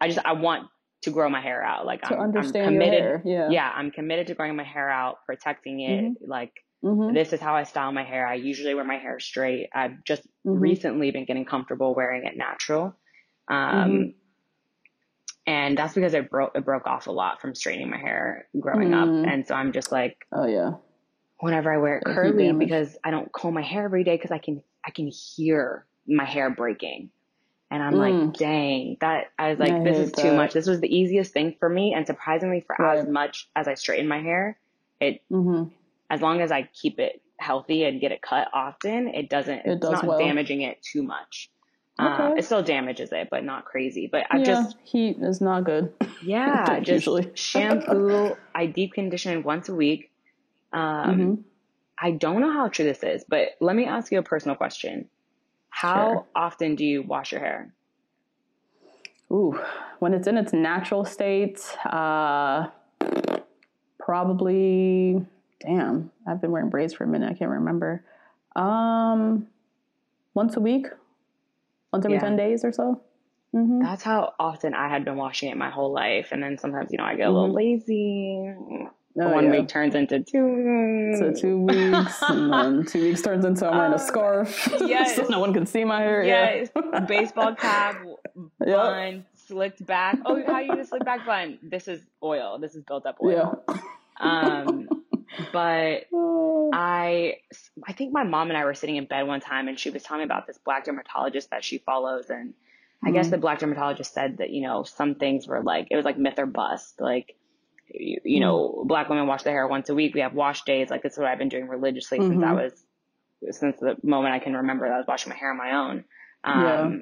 I 0.00 0.08
just, 0.08 0.24
I 0.24 0.32
want 0.32 0.68
to 1.02 1.10
grow 1.10 1.28
my 1.30 1.40
hair 1.40 1.62
out. 1.62 1.86
Like 1.86 2.02
to 2.02 2.14
I'm, 2.14 2.20
understand 2.20 2.66
I'm 2.66 2.72
committed. 2.72 3.22
Yeah. 3.24 3.48
Yeah, 3.50 3.72
I'm 3.74 3.90
committed 3.90 4.26
to 4.28 4.34
growing 4.34 4.56
my 4.56 4.64
hair 4.64 4.90
out, 4.90 5.24
protecting 5.26 5.80
it. 5.80 6.12
Like 6.26 6.52
Mhm. 6.84 7.14
this 7.14 7.32
is 7.32 7.40
how 7.40 7.54
I 7.56 7.64
style 7.64 7.92
my 7.92 8.04
hair. 8.04 8.26
I 8.26 8.34
usually 8.34 8.74
wear 8.74 8.84
my 8.84 8.98
hair 8.98 9.18
straight. 9.18 9.68
I've 9.74 10.04
just 10.04 10.22
Mhm. 10.46 10.60
recently 10.60 11.10
been 11.10 11.24
getting 11.24 11.44
comfortable 11.46 11.94
wearing 11.94 12.24
it 12.26 12.36
natural. 12.36 12.94
Um, 13.48 13.80
Mhm. 13.80 14.14
and 15.46 15.76
that's 15.76 15.94
because 15.94 16.14
it 16.14 16.30
broke, 16.30 16.52
it 16.54 16.64
broke 16.64 16.86
off 16.86 17.06
a 17.06 17.10
lot 17.12 17.40
from 17.40 17.54
straightening 17.54 17.90
my 17.90 17.96
hair 17.98 18.46
growing 18.58 18.92
up. 18.94 19.08
And 19.08 19.46
so 19.46 19.54
I'm 19.54 19.72
just 19.72 19.90
like, 19.90 20.16
Oh 20.32 20.46
yeah. 20.46 20.72
whenever 21.38 21.72
I 21.72 21.78
wear 21.78 21.96
it 21.98 22.04
curly 22.04 22.52
because 22.52 22.96
I 23.02 23.10
don't 23.10 23.32
comb 23.32 23.54
my 23.54 23.62
hair 23.62 23.84
every 23.86 24.04
day 24.04 24.16
because 24.16 24.30
I 24.30 24.38
can, 24.38 24.62
I 24.84 24.90
can 24.90 25.08
hear 25.08 25.86
my 26.06 26.24
hair 26.24 26.50
breaking. 26.50 27.10
And 27.70 27.82
I'm 27.82 27.94
Mm. 27.94 27.98
like, 27.98 28.36
dang, 28.38 28.96
that 29.00 29.26
I 29.38 29.50
was 29.50 29.58
like, 29.60 29.72
I 29.72 29.84
this 29.84 29.98
is 29.98 30.12
too 30.12 30.34
much. 30.34 30.52
This 30.52 30.66
was 30.66 30.80
the 30.80 30.92
easiest 30.94 31.32
thing 31.32 31.54
for 31.60 31.68
me. 31.68 31.94
And 31.94 32.06
surprisingly, 32.06 32.60
for 32.66 32.80
as 32.84 33.06
much 33.08 33.48
as 33.54 33.68
I 33.68 33.74
straighten 33.74 34.08
my 34.08 34.20
hair, 34.20 34.58
it 35.00 35.22
hmm 35.30 35.64
as 36.10 36.20
long 36.20 36.40
as 36.40 36.50
I 36.50 36.62
keep 36.62 36.98
it 36.98 37.22
healthy 37.38 37.84
and 37.84 38.00
get 38.00 38.10
it 38.10 38.20
cut 38.20 38.48
often, 38.52 39.08
it 39.08 39.30
doesn't, 39.30 39.60
It 39.60 39.66
it's 39.66 39.80
does 39.82 39.92
not 39.92 40.06
well. 40.06 40.18
damaging 40.18 40.62
it 40.62 40.82
too 40.82 41.04
much. 41.04 41.48
Uh, 41.98 42.30
Okay. 42.30 42.40
it 42.40 42.44
still 42.44 42.62
damages 42.64 43.12
it, 43.12 43.28
but 43.30 43.44
not 43.44 43.64
crazy. 43.64 44.08
But 44.10 44.26
I 44.30 44.38
yeah, 44.38 44.44
just, 44.46 44.76
heat 44.82 45.18
is 45.20 45.40
not 45.40 45.64
good. 45.64 45.92
yeah, 46.20 46.80
just 46.82 47.06
Usually. 47.06 47.30
shampoo. 47.34 48.36
I 48.54 48.66
deep 48.66 48.94
condition 48.94 49.44
once 49.44 49.68
a 49.68 49.74
week. 49.74 50.10
Um, 50.72 50.80
Mhm. 51.10 51.44
I 52.00 52.12
don't 52.12 52.40
know 52.40 52.52
how 52.52 52.68
true 52.68 52.84
this 52.84 53.02
is, 53.02 53.24
but 53.28 53.48
let 53.60 53.76
me 53.76 53.84
ask 53.84 54.10
you 54.10 54.18
a 54.18 54.22
personal 54.22 54.56
question. 54.56 55.08
How 55.68 55.94
Sure. 56.12 56.26
often 56.34 56.74
do 56.74 56.84
you 56.84 57.02
wash 57.02 57.32
your 57.32 57.40
hair? 57.40 57.74
Ooh, 59.30 59.60
when 60.00 60.14
it's 60.14 60.26
in 60.26 60.36
its 60.36 60.52
natural 60.52 61.04
state, 61.04 61.60
uh, 61.84 62.68
probably. 63.98 65.24
Damn, 65.60 66.10
I've 66.26 66.40
been 66.40 66.50
wearing 66.50 66.70
braids 66.70 66.94
for 66.94 67.04
a 67.04 67.06
minute. 67.06 67.30
I 67.30 67.34
can't 67.34 67.50
remember. 67.50 68.02
Um, 68.56 69.46
once 70.34 70.56
a 70.56 70.60
week, 70.60 70.86
once 71.92 72.04
every 72.06 72.16
Yeah. 72.16 72.20
ten 72.20 72.36
days 72.36 72.64
or 72.64 72.72
so. 72.72 73.02
hmm 73.52 73.82
That's 73.82 74.02
how 74.02 74.32
often 74.40 74.74
I 74.74 74.88
had 74.88 75.04
been 75.04 75.16
washing 75.16 75.50
it 75.50 75.56
my 75.56 75.70
whole 75.70 75.92
life. 75.92 76.28
And 76.32 76.42
then 76.42 76.56
sometimes, 76.58 76.90
you 76.92 76.98
know, 76.98 77.04
I 77.04 77.14
get 77.14 77.28
a 77.28 77.30
little 77.30 77.50
Mhm. 77.50 77.54
lazy. 77.54 78.88
Oh, 79.20 79.28
One 79.28 79.46
yeah. 79.46 79.50
week 79.60 79.68
turns 79.68 79.94
into 79.96 80.20
two. 80.20 81.14
So 81.18 81.32
two 81.32 81.60
weeks, 81.62 82.22
and 82.22 82.52
then 82.52 82.84
two 82.86 83.02
weeks 83.02 83.22
turns 83.22 83.44
into 83.44 83.66
I'm 83.68 83.76
wearing 83.76 83.92
a 83.92 83.96
Uh, 83.96 83.98
scarf, 83.98 84.68
yes. 84.80 85.16
so 85.16 85.24
no 85.28 85.40
one 85.40 85.52
can 85.52 85.66
see 85.66 85.84
my 85.84 86.00
hair. 86.00 86.22
Yes, 86.22 86.70
Yeah. 86.76 87.00
baseball 87.00 87.54
cap, 87.56 87.96
Yep. 88.64 88.76
bun, 88.76 89.26
slicked 89.34 89.84
back. 89.84 90.18
Oh, 90.24 90.40
how 90.46 90.60
you 90.60 90.74
use 90.76 90.86
a 90.86 90.88
slick 90.90 91.04
back 91.04 91.26
bun? 91.26 91.58
This 91.62 91.88
is 91.88 92.00
oil. 92.22 92.58
This 92.60 92.76
is 92.76 92.84
built 92.84 93.04
up 93.04 93.16
oil. 93.22 93.62
Yeah. 93.68 93.80
Um, 94.20 94.88
but 95.52 96.04
Oh. 96.12 96.70
I, 96.72 97.38
I 97.86 97.92
think 97.94 98.12
my 98.12 98.22
mom 98.22 98.50
and 98.50 98.56
I 98.56 98.64
were 98.64 98.74
sitting 98.74 98.96
in 98.96 99.06
bed 99.06 99.22
one 99.26 99.40
time 99.40 99.66
and 99.66 99.78
she 99.78 99.90
was 99.90 100.02
telling 100.04 100.20
me 100.20 100.24
about 100.24 100.46
this 100.46 100.58
black 100.58 100.84
dermatologist 100.84 101.50
that 101.50 101.64
she 101.64 101.78
follows. 101.78 102.30
And 102.30 102.54
I 103.04 103.10
guess 103.10 103.26
Mhm. 103.28 103.30
the 103.32 103.38
black 103.38 103.58
dermatologist 103.58 104.12
said 104.14 104.38
that, 104.38 104.50
you 104.50 104.62
know, 104.62 104.82
some 104.84 105.14
things 105.16 105.48
were 105.48 105.62
like, 105.62 105.88
it 105.90 105.96
was 105.96 106.04
like 106.04 106.18
myth 106.18 106.38
or 106.38 106.46
bust. 106.46 107.00
Like, 107.00 107.34
you, 107.94 108.18
you 108.24 108.40
mm-hmm. 108.40 108.40
know, 108.42 108.84
black 108.86 109.08
women 109.08 109.26
wash 109.26 109.42
their 109.42 109.52
hair 109.52 109.66
once 109.66 109.88
a 109.88 109.94
week. 109.94 110.14
We 110.14 110.20
have 110.20 110.34
wash 110.34 110.62
days. 110.62 110.90
Like, 110.90 111.02
this 111.02 111.12
is 111.12 111.18
what 111.18 111.28
I've 111.28 111.38
been 111.38 111.48
doing 111.48 111.68
religiously 111.68 112.18
since 112.18 112.34
mm-hmm. 112.34 112.44
I 112.44 112.52
was, 112.52 112.72
since 113.50 113.78
the 113.80 113.96
moment 114.02 114.34
I 114.34 114.38
can 114.38 114.54
remember 114.54 114.88
that 114.88 114.94
I 114.94 114.98
was 114.98 115.06
washing 115.06 115.30
my 115.30 115.36
hair 115.36 115.50
on 115.50 115.56
my 115.56 115.72
own. 115.72 116.04
Um, 116.44 116.64
Yeah. 116.64 116.96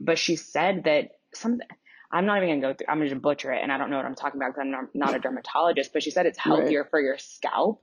but 0.00 0.18
she 0.18 0.36
said 0.36 0.84
that 0.84 1.12
some, 1.34 1.60
I'm 2.10 2.26
not 2.26 2.42
even 2.42 2.60
gonna 2.60 2.72
go 2.72 2.76
through, 2.76 2.86
I'm 2.88 2.98
gonna 2.98 3.10
just 3.10 3.22
butcher 3.22 3.52
it 3.52 3.62
and 3.62 3.72
I 3.72 3.78
don't 3.78 3.90
know 3.90 3.96
what 3.96 4.06
I'm 4.06 4.14
talking 4.14 4.40
about 4.40 4.54
because 4.54 4.62
I'm 4.62 4.70
not, 4.70 4.94
not 4.94 5.14
a 5.14 5.18
dermatologist, 5.20 5.92
but 5.92 6.02
she 6.02 6.10
said 6.10 6.26
it's 6.26 6.38
Right. 6.44 6.58
healthier 6.58 6.84
for 6.84 7.00
your 7.00 7.18
scalp 7.18 7.82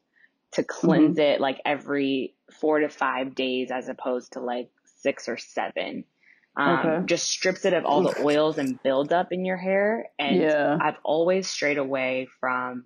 to 0.53 0.61
mm-hmm. 0.61 0.87
cleanse 0.87 1.17
it 1.17 1.41
like 1.41 1.61
every 1.65 2.35
four 2.59 2.79
to 2.79 2.89
five 2.89 3.35
days 3.35 3.71
as 3.71 3.89
opposed 3.89 4.33
to 4.33 4.39
like 4.39 4.69
six 5.01 5.27
or 5.27 5.37
seven. 5.37 6.05
Um, 6.55 6.77
Okay. 6.79 7.05
just 7.05 7.29
strips 7.29 7.63
it 7.65 7.73
of 7.73 7.85
all 7.85 8.03
the 8.03 8.21
oils 8.23 8.57
and 8.57 8.81
buildup 8.83 9.31
in 9.31 9.45
your 9.45 9.57
hair. 9.57 10.09
And 10.19 10.39
Yeah. 10.41 10.77
I've 10.81 10.97
always 11.03 11.47
strayed 11.47 11.77
away 11.77 12.27
from 12.39 12.85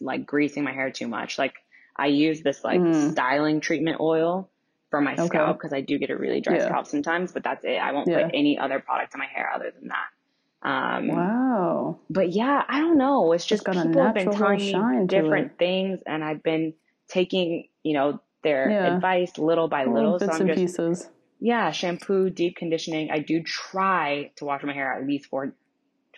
like 0.00 0.26
greasing 0.26 0.64
my 0.64 0.72
hair 0.72 0.90
too 0.90 1.08
much. 1.08 1.38
Like 1.38 1.54
I 1.96 2.06
use 2.06 2.42
this 2.42 2.64
like 2.64 2.80
Mm. 2.80 3.12
styling 3.12 3.60
treatment 3.60 4.00
oil 4.00 4.48
for 4.90 5.00
my 5.00 5.12
Okay. 5.14 5.26
scalp 5.26 5.58
because 5.58 5.72
I 5.72 5.80
do 5.82 5.98
get 5.98 6.10
a 6.10 6.16
really 6.16 6.40
dry 6.40 6.56
Yeah. 6.56 6.66
scalp 6.66 6.86
sometimes, 6.86 7.32
but 7.32 7.42
that's 7.44 7.64
it. 7.64 7.76
I 7.76 7.92
won't 7.92 8.08
Yeah. 8.08 8.24
put 8.24 8.30
any 8.34 8.58
other 8.58 8.80
product 8.80 9.14
in 9.14 9.18
my 9.18 9.26
hair 9.26 9.50
other 9.54 9.70
than 9.70 9.88
that. 9.88 10.68
Um, 10.68 11.08
Wow. 11.08 11.98
but 12.08 12.30
yeah, 12.30 12.64
I 12.66 12.80
don't 12.80 12.96
know. 12.96 13.32
It's 13.32 13.44
just 13.44 13.64
got 13.64 13.76
a 13.76 13.82
people 13.82 14.02
have 14.02 14.14
been 14.14 14.30
telling 14.30 14.56
me 14.56 15.06
different 15.06 15.58
things, 15.58 16.00
and 16.06 16.24
I've 16.24 16.42
been 16.42 16.72
taking, 17.08 17.68
you 17.82 17.92
know, 17.94 18.20
their 18.42 18.70
Yeah. 18.70 18.96
advice 18.96 19.36
little 19.36 19.68
by 19.68 19.84
Little 19.84 19.94
little. 19.94 20.18
So 20.18 20.26
bits 20.26 20.34
I'm 20.40 20.40
and 20.40 20.48
just, 20.48 20.58
pieces. 20.60 21.10
Yeah, 21.44 21.70
shampoo, 21.72 22.30
deep 22.30 22.56
conditioning. 22.56 23.10
I 23.10 23.18
do 23.18 23.42
try 23.42 24.30
to 24.36 24.46
wash 24.46 24.62
my 24.62 24.72
hair 24.72 24.94
at 24.94 25.06
least 25.06 25.26
four, 25.26 25.52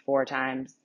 four 0.05 0.25
times. 0.25 0.77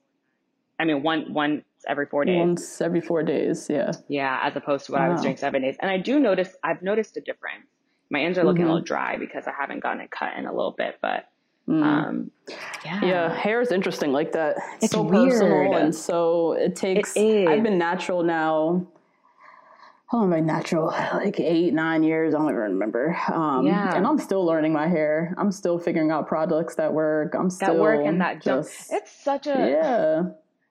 I 0.79 0.85
mean, 0.85 1.03
one 1.03 1.31
once 1.31 1.63
every 1.87 2.07
four 2.07 2.25
days. 2.25 2.39
Once 2.39 2.81
every 2.81 3.01
four 3.01 3.21
days. 3.21 3.67
Yeah. 3.69 3.91
Yeah, 4.07 4.39
as 4.41 4.55
opposed 4.55 4.87
to 4.87 4.93
what 4.93 5.01
I 5.01 5.09
was 5.09 5.21
doing 5.21 5.37
seven 5.37 5.61
days. 5.61 5.75
And 5.79 5.91
I 5.91 5.99
do 5.99 6.19
notice, 6.19 6.49
I've 6.63 6.81
noticed 6.81 7.17
a 7.17 7.21
difference. 7.21 7.67
My 8.09 8.21
ends 8.21 8.39
are 8.39 8.43
looking 8.43 8.63
Mhm. 8.63 8.69
a 8.69 8.73
little 8.73 8.83
dry 8.83 9.15
because 9.17 9.45
I 9.45 9.51
haven't 9.51 9.81
gotten 9.83 10.01
it 10.01 10.09
cut 10.09 10.35
in 10.35 10.47
a 10.47 10.51
little 10.51 10.73
bit, 10.75 10.95
but 11.03 11.25
Mm. 11.69 11.83
um, 11.83 12.31
yeah. 12.83 13.05
Yeah, 13.05 13.35
hair 13.35 13.61
is 13.61 13.71
interesting 13.71 14.11
like 14.11 14.31
that. 14.31 14.57
It's, 14.77 14.85
It's 14.85 14.93
so 14.93 15.05
personal, 15.07 15.75
and 15.75 15.93
so 15.93 16.53
it 16.53 16.75
takes. 16.75 17.15
I've 17.15 17.61
been 17.61 17.77
natural 17.77 18.23
now. 18.23 18.87
Am 20.13 20.33
I 20.33 20.39
natural? 20.41 20.87
Like 20.87 21.39
eight, 21.39 21.73
nine 21.73 22.03
years. 22.03 22.33
I 22.33 22.37
don't 22.39 22.47
even 22.49 22.57
remember. 22.61 23.17
Um, 23.31 23.65
Yeah. 23.65 23.95
and 23.95 24.05
I'm 24.05 24.17
still 24.19 24.45
learning 24.45 24.73
my 24.73 24.87
hair. 24.87 25.33
I'm 25.37 25.51
still 25.51 25.79
figuring 25.79 26.11
out 26.11 26.27
products 26.27 26.75
that 26.75 26.93
work. 26.93 27.33
I'm 27.33 27.49
still 27.49 27.75
that 27.75 27.81
work 27.81 28.05
and 28.05 28.19
that 28.21 28.41
jump. 28.41 28.63
just 28.63 28.91
It's 28.91 29.11
such 29.23 29.47
a 29.47 29.51
yeah, 29.51 30.23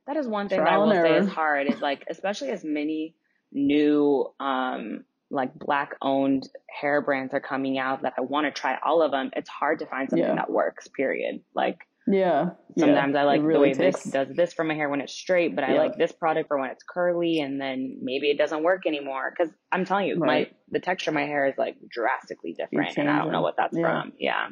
That 0.06 0.16
is 0.16 0.26
one 0.28 0.49
thing 0.49 0.59
that 0.62 0.68
I 0.73 0.78
will 0.78 0.90
and 0.92 1.02
say 1.02 1.16
is 1.16 1.28
hard 1.28 1.66
is 1.73 1.80
like, 1.80 2.04
especially 2.11 2.50
as 2.50 2.64
many 2.64 3.14
new, 3.52 4.26
um, 4.40 5.04
like 5.30 5.54
black 5.59 5.94
owned 6.02 6.49
hair 6.68 7.00
brands 7.00 7.32
are 7.32 7.40
coming 7.40 7.78
out 7.78 8.02
that 8.02 8.14
I 8.18 8.23
want 8.23 8.47
to 8.47 8.50
try 8.61 8.78
all 8.85 9.00
of 9.02 9.12
them. 9.12 9.30
It's 9.37 9.49
hard 9.49 9.78
to 9.78 9.87
find 9.87 10.11
something 10.11 10.26
Yeah. 10.26 10.35
that 10.35 10.50
works, 10.50 10.88
period. 10.88 11.40
Like 11.54 11.78
yeah. 12.07 12.50
yeah. 12.76 12.85
sometimes 12.87 13.14
I 13.16 13.23
like 13.25 13.40
It 13.40 13.52
the 13.52 13.59
way 13.61 13.73
takes- 13.75 14.02
this 14.02 14.12
does 14.12 14.28
this 14.35 14.52
for 14.52 14.64
my 14.64 14.75
hair 14.75 14.88
when 14.88 15.00
it's 15.00 15.12
straight, 15.12 15.54
but 15.54 15.64
I 15.64 15.75
Yeah. 15.75 15.78
like 15.80 15.97
this 15.97 16.12
product 16.12 16.49
for 16.49 16.59
when 16.59 16.71
it's 16.71 16.83
curly 16.83 17.40
and 17.40 17.61
then 17.61 17.99
maybe 18.02 18.30
it 18.30 18.38
doesn't 18.38 18.62
work 18.62 18.86
anymore. 18.86 19.32
Cause 19.36 19.49
I'm 19.73 19.84
telling 19.84 20.06
you, 20.08 20.17
my, 20.17 20.50
the 20.71 20.80
texture 20.80 21.10
of 21.10 21.15
my 21.15 21.26
hair 21.26 21.47
is 21.47 21.54
like 21.58 21.76
drastically 21.89 22.52
different 22.54 22.97
and 22.97 23.08
I 23.10 23.19
don't 23.19 23.32
know 23.32 23.43
what 23.43 23.56
that's 23.56 23.76
Yeah. 23.76 24.02
from. 24.02 24.13
Yeah. 24.19 24.49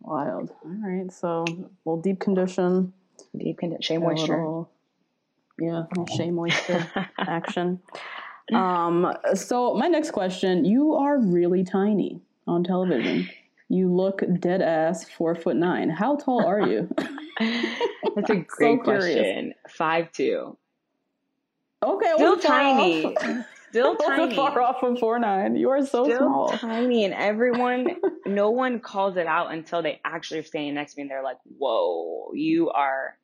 Wild. 0.00 0.50
All 0.64 0.76
right, 0.82 1.10
so 1.10 1.44
we'll 1.84 2.00
deep 2.00 2.20
condition. 2.20 2.92
Deep 3.36 3.58
condition, 3.58 3.80
shea 3.82 3.98
moisture. 3.98 4.36
little- 4.36 4.70
yeah, 5.58 5.84
shea 6.16 6.30
moisture 6.30 6.86
action. 7.18 7.80
Um, 8.52 9.14
so 9.34 9.72
my 9.74 9.86
next 9.88 10.10
question: 10.10 10.64
You 10.64 10.94
are 10.94 11.18
really 11.18 11.64
tiny 11.64 12.20
on 12.46 12.64
television. 12.64 13.28
You 13.74 13.92
look 13.92 14.22
dead 14.38 14.62
ass 14.62 15.08
four 15.08 15.34
foot 15.34 15.56
nine. 15.56 15.90
How 15.90 16.14
tall 16.14 16.44
are 16.44 16.60
you? 16.60 16.88
That's 17.40 18.30
a 18.30 18.34
so 18.36 18.44
great 18.46 18.84
curious. 18.84 18.84
question. 18.84 19.54
Five 19.68 20.12
two. 20.12 20.56
okay, 21.84 22.12
Still 22.14 22.38
tiny. 22.38 23.02
Still 23.70 23.96
I 24.00 24.16
tiny. 24.16 24.36
far 24.36 24.62
off 24.62 24.78
from 24.78 24.96
four 24.96 25.18
nine. 25.18 25.56
You 25.56 25.70
are 25.70 25.84
so 25.84 26.04
Still 26.04 26.18
small. 26.18 26.56
tiny, 26.58 27.04
and 27.04 27.12
everyone, 27.14 27.96
no 28.26 28.50
one 28.50 28.78
calls 28.78 29.16
it 29.16 29.26
out 29.26 29.52
until 29.52 29.82
they 29.82 30.00
actually 30.04 30.38
are 30.38 30.44
standing 30.44 30.74
next 30.74 30.94
to 30.94 30.98
me, 30.98 31.02
and 31.02 31.10
they're 31.10 31.24
like, 31.24 31.38
"Whoa, 31.58 32.30
you 32.34 32.70
are, 32.70 33.18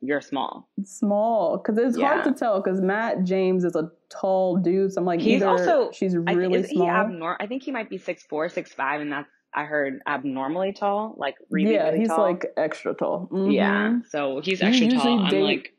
you're 0.00 0.20
small." 0.20 0.68
Small, 0.82 1.58
because 1.58 1.78
it's 1.78 1.96
Yeah. 1.96 2.08
hard 2.08 2.24
to 2.24 2.32
tell. 2.32 2.60
Because 2.60 2.80
Matt 2.80 3.22
James 3.22 3.62
is 3.62 3.76
a 3.76 3.88
tall 4.08 4.56
dude, 4.56 4.92
so 4.92 5.00
I'm 5.00 5.04
like, 5.06 5.20
He's 5.20 5.44
also 5.44 5.92
she's 5.92 6.16
I, 6.26 6.32
really 6.32 6.58
is 6.58 6.70
small. 6.70 6.86
he 6.86 6.90
abnormal? 6.90 7.36
I 7.38 7.46
think 7.46 7.62
he 7.62 7.70
might 7.70 7.88
be 7.88 7.98
six 7.98 8.24
four, 8.24 8.48
six 8.48 8.72
five, 8.72 9.00
and 9.00 9.12
that's 9.12 9.28
I 9.54 9.64
heard 9.64 10.00
abnormally 10.06 10.72
tall, 10.72 11.14
like 11.18 11.36
really, 11.50 11.74
yeah, 11.74 11.86
really 11.88 11.98
he's 12.00 12.08
tall. 12.08 12.22
like 12.22 12.46
extra 12.56 12.94
tall. 12.94 13.28
yeah. 13.50 13.90
Mhm. 13.90 14.06
So 14.08 14.40
he's 14.40 14.60
You 14.62 14.68
extra 14.68 14.88
tall. 14.90 15.18
I'm 15.26 15.40
like, 15.42 15.74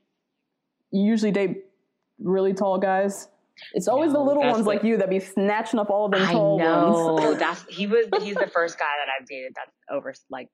you 0.91 1.03
usually 1.05 1.31
date 1.31 1.65
really 2.19 2.53
tall 2.53 2.77
guys. 2.77 3.27
It's 3.73 3.87
always 3.87 4.11
the 4.13 4.19
little 4.19 4.43
ones 4.43 4.65
like 4.65 4.83
you 4.83 4.97
that 4.97 5.09
be 5.09 5.19
snatching 5.19 5.79
up 5.79 5.89
all 5.89 6.05
of 6.05 6.11
them 6.11 6.21
I 6.23 6.31
tall 6.31 6.57
know 6.59 7.13
ones. 7.13 7.39
that's 7.39 7.63
he 7.69 7.87
was 7.87 8.07
he's 8.21 8.35
the 8.35 8.47
first 8.47 8.77
guy 8.79 8.85
that 8.85 9.11
I've 9.19 9.27
dated 9.27 9.53
that's 9.55 9.71
over 9.91 10.13
like 10.29 10.49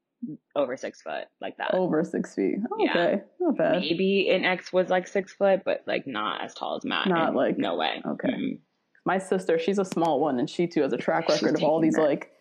over 0.56 0.76
six 0.76 1.02
foot 1.02 1.26
like 1.42 1.56
that. 1.58 1.74
Over 1.74 2.04
six 2.04 2.36
feet. 2.36 2.56
Yeah. 2.78 2.92
Okay, 2.92 3.22
not 3.40 3.58
bad. 3.58 3.80
Maybe 3.80 4.30
an 4.30 4.44
ex 4.44 4.72
was 4.74 4.90
like 4.90 5.08
six 5.08 5.34
foot, 5.34 5.62
but 5.64 5.84
like 5.88 6.08
not 6.08 6.44
as 6.44 6.54
tall 6.54 6.76
as 6.76 6.84
Matt. 6.84 7.08
Not 7.08 7.36
like- 7.36 7.58
no 7.58 7.76
way. 7.78 8.02
okay. 8.06 8.30
Mm-mm. 8.30 8.60
My 9.10 9.18
sister, 9.18 9.58
she's 9.58 9.80
a 9.80 9.86
small 9.86 10.20
one, 10.20 10.38
and 10.38 10.48
she 10.48 10.68
too 10.68 10.84
has 10.84 10.94
a 10.94 10.98
track 10.98 11.28
record 11.30 11.56
of 11.56 11.64
all 11.64 11.82
these 11.82 11.96
that. 11.96 12.04
like 12.04 12.32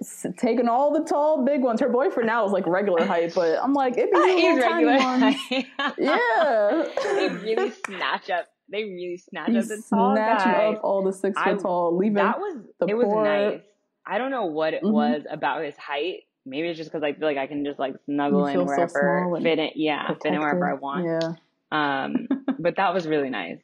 s- 0.00 0.24
taking 0.38 0.68
all 0.68 0.92
the 0.92 1.02
tall 1.04 1.44
big 1.44 1.62
ones. 1.62 1.80
Her 1.80 1.88
boyfriend 1.88 2.28
now 2.28 2.44
is 2.46 2.52
like 2.52 2.64
regular 2.68 3.04
height, 3.04 3.34
but 3.34 3.58
I'm 3.60 3.74
like, 3.74 3.94
it 3.96 4.12
be 4.12 4.18
you 4.42 4.60
tiny 4.60 4.84
regular. 4.84 4.98
ones. 4.98 5.36
Yeah. 5.98 6.84
they 7.16 7.28
really 7.28 7.72
snatch 7.86 8.30
up. 8.30 8.46
They 8.70 8.84
really 8.84 9.16
snatch 9.16 9.48
He's 9.50 9.68
up 9.70 9.76
the 9.78 9.82
tall 9.90 10.14
snatching 10.14 10.52
guy. 10.52 10.66
up 10.74 10.80
all 10.84 11.02
the 11.02 11.12
six 11.12 11.36
foot 11.42 11.58
tall, 11.60 11.96
leaving 11.96 12.14
That 12.14 12.38
was 12.38 12.56
the 12.78 12.86
it 12.86 12.94
was 12.96 13.08
nice. 13.08 13.60
I 14.06 14.18
don't 14.18 14.30
know 14.30 14.44
what 14.46 14.74
it 14.74 14.84
Mhm. 14.84 14.92
was 14.92 15.22
about 15.28 15.64
his 15.64 15.76
height. 15.76 16.20
Maybe 16.46 16.68
it's 16.68 16.78
just 16.78 16.90
because 16.92 17.02
I 17.02 17.14
feel 17.14 17.26
like 17.26 17.36
I 17.36 17.48
can 17.48 17.64
just 17.64 17.80
like 17.80 17.94
snuggle 18.04 18.48
You 18.48 18.60
in 18.60 18.66
wherever, 18.66 19.34
and 19.34 19.42
fit 19.42 19.58
in, 19.58 19.70
yeah, 19.74 20.06
fit 20.22 20.32
in 20.34 20.38
wherever 20.38 20.70
I 20.70 20.74
want. 20.74 21.04
Yeah. 21.04 21.32
Um, 21.72 22.28
but 22.60 22.76
that 22.76 22.94
was 22.94 23.08
really 23.08 23.30
nice. 23.30 23.58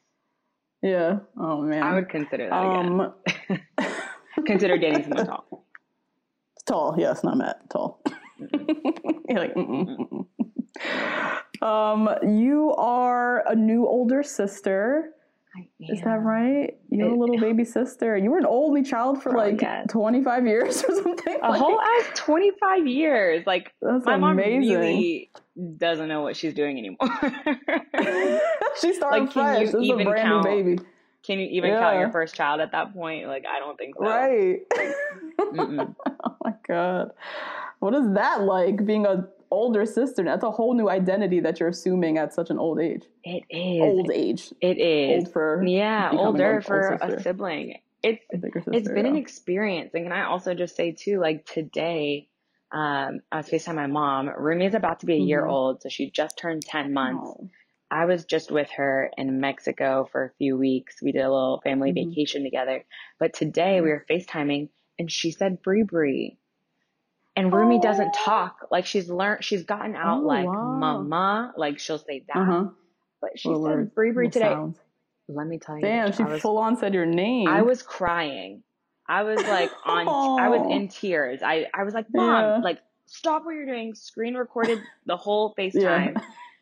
Yeah. 0.81 1.19
Oh 1.37 1.61
man. 1.61 1.83
I 1.83 1.93
would 1.95 2.09
consider 2.09 2.49
that 2.49 2.61
again. 2.61 3.01
um 3.01 3.13
Consider 4.45 4.77
dating 4.77 5.03
someone 5.03 5.25
tall. 5.27 5.65
Tall, 6.65 6.95
yes, 6.97 7.23
not 7.23 7.37
Matt. 7.37 7.67
Tall. 7.69 8.01
You're 8.39 9.39
like, 9.39 9.53
mm-mm, 9.55 9.97
mm-mm. 9.97 11.65
um, 11.65 12.09
you 12.39 12.73
are 12.77 13.43
a 13.49 13.55
new 13.55 13.85
older 13.87 14.21
sister. 14.23 15.11
Is 15.79 15.99
that 16.01 16.21
right? 16.21 16.77
You're 16.89 17.09
a 17.09 17.13
It- 17.13 17.17
little 17.17 17.39
baby 17.39 17.65
sister. 17.65 18.15
You 18.15 18.29
were 18.31 18.37
an 18.37 18.45
only 18.47 18.83
child 18.83 19.21
for 19.21 19.31
like 19.31 19.59
yes. 19.61 19.87
25 19.89 20.45
years 20.47 20.83
or 20.87 20.95
something. 20.95 21.37
A 21.41 21.49
Like, 21.49 21.59
whole 21.59 21.81
ass 21.81 22.11
25 22.15 22.85
years. 22.87 23.45
Like, 23.47 23.73
That's 23.81 24.05
my 24.05 24.17
mom 24.17 24.31
amazing. 24.39 24.69
really 24.77 25.31
doesn't 25.77 26.07
know 26.07 26.21
what 26.21 26.35
she's 26.37 26.53
doing 26.53 26.77
anymore. 26.77 26.99
she's 28.81 28.97
started 28.97 29.23
Like, 29.23 29.31
fresh. 29.31 29.59
This 29.59 29.69
is 29.69 29.75
a 29.75 29.79
even 29.79 30.07
brand 30.07 30.27
count- 30.27 30.45
new 30.45 30.63
baby. 30.63 30.83
Can 31.23 31.39
you 31.39 31.47
even 31.51 31.71
count 31.71 31.99
your 31.99 32.11
first 32.11 32.33
child 32.33 32.61
at 32.61 32.71
that 32.71 32.93
point? 32.93 33.27
Like, 33.27 33.43
I 33.45 33.59
don't 33.59 33.77
think 33.77 33.95
so. 33.95 34.05
Right. 34.05 34.59
Mm-mm. 35.37 35.95
oh 36.23 36.35
my 36.43 36.53
god. 36.67 37.11
What 37.79 37.93
is 37.93 38.13
that 38.13 38.41
like 38.41 38.85
being 38.85 39.05
a 39.05 39.27
older 39.51 39.85
sister? 39.85 40.23
That's 40.23 40.43
a 40.43 40.51
whole 40.51 40.73
new 40.73 40.89
identity 40.89 41.41
that 41.41 41.59
you're 41.59 41.69
assuming 41.69 42.17
at 42.17 42.33
such 42.33 42.49
an 42.49 42.57
old 42.57 42.79
age. 42.79 43.03
It 43.23 43.43
is. 43.49 43.81
Old 43.81 44.11
age. 44.11 44.53
It 44.61 44.79
is. 44.79 45.25
Old 45.25 45.33
for 45.33 45.63
yeah, 45.65 46.09
older 46.13 46.55
old 46.55 46.65
for 46.65 46.97
a 47.01 47.21
sibling. 47.21 47.79
It's 48.01 48.23
sister. 48.31 48.71
it's 48.71 48.87
been 48.87 49.05
an 49.05 49.17
experience. 49.17 49.91
And 49.93 50.05
can 50.05 50.13
I 50.13 50.23
also 50.23 50.53
just 50.53 50.75
say 50.75 50.93
too, 50.93 51.19
like 51.19 51.45
today, 51.45 52.29
um, 52.71 53.19
I 53.31 53.37
was 53.37 53.47
FaceTime 53.49 53.75
my 53.75 53.87
mom. 53.87 54.29
Rumi 54.29 54.65
is 54.65 54.75
about 54.75 54.99
to 55.01 55.05
be 55.05 55.15
a 55.15 55.17
year 55.17 55.43
Mhm. 55.43 55.49
old, 55.51 55.81
so 55.81 55.89
she 55.89 56.11
just 56.11 56.37
turned 56.37 56.61
10 56.63 56.93
months. 56.93 57.23
Oh. 57.25 57.49
I 57.91 58.05
was 58.05 58.25
just 58.25 58.51
with 58.51 58.69
her 58.71 59.09
in 59.17 59.39
Mexico 59.39 60.07
for 60.11 60.25
a 60.25 60.29
few 60.37 60.55
weeks. 60.57 61.01
We 61.01 61.11
did 61.11 61.21
a 61.21 61.31
little 61.31 61.59
family 61.63 61.91
Mhm. 61.91 62.09
vacation 62.09 62.43
together. 62.43 62.85
But 63.17 63.33
today 63.33 63.81
we 63.81 63.89
were 63.89 64.05
FaceTiming 64.07 64.69
and 64.99 65.11
she 65.11 65.31
said 65.31 65.63
Bree 65.63 65.81
Bree. 65.83 66.37
And 67.35 67.51
Rumi 67.53 67.79
doesn't 67.79 68.13
talk. 68.13 68.67
Like 68.69 68.85
she's 68.85 69.09
learned, 69.09 69.43
she's 69.43 69.63
gotten 69.63 69.95
out 69.95 70.21
Oh, 70.23 70.27
like 70.27 70.45
wow. 70.45 70.61
mama, 70.77 71.53
like 71.57 71.79
she'll 71.79 71.97
say 71.97 72.25
that. 72.27 72.37
Uh-huh. 72.37 72.65
But 73.21 73.39
she 73.39 73.49
Little 73.49 73.65
said 73.85 73.95
Bree 73.95 74.11
Bree 74.11 74.29
today. 74.29 74.51
sounds. 74.51 74.79
Let 75.27 75.47
me 75.47 75.57
tell 75.59 75.75
you, 75.75 75.81
Damn, 75.81 76.11
she 76.11 76.23
was, 76.23 76.41
full 76.41 76.57
on 76.57 76.75
said 76.77 76.93
your 76.93 77.05
name. 77.05 77.47
I 77.47 77.61
was 77.61 77.81
crying. 77.83 78.63
I 79.09 79.23
was 79.23 79.39
like 79.41 79.71
on, 79.85 80.07
I 80.39 80.49
was 80.49 80.71
in 80.71 80.87
tears. 80.87 81.41
I, 81.43 81.65
I 81.73 81.83
was 81.83 81.93
like, 81.93 82.05
mom, 82.13 82.43
Yeah. 82.43 82.57
like 82.63 82.79
stop 83.07 83.43
what 83.43 83.55
you're 83.55 83.65
doing. 83.65 83.95
Screen 83.95 84.35
recorded 84.35 84.79
the 85.05 85.17
whole 85.17 85.53
FaceTime. 85.57 86.21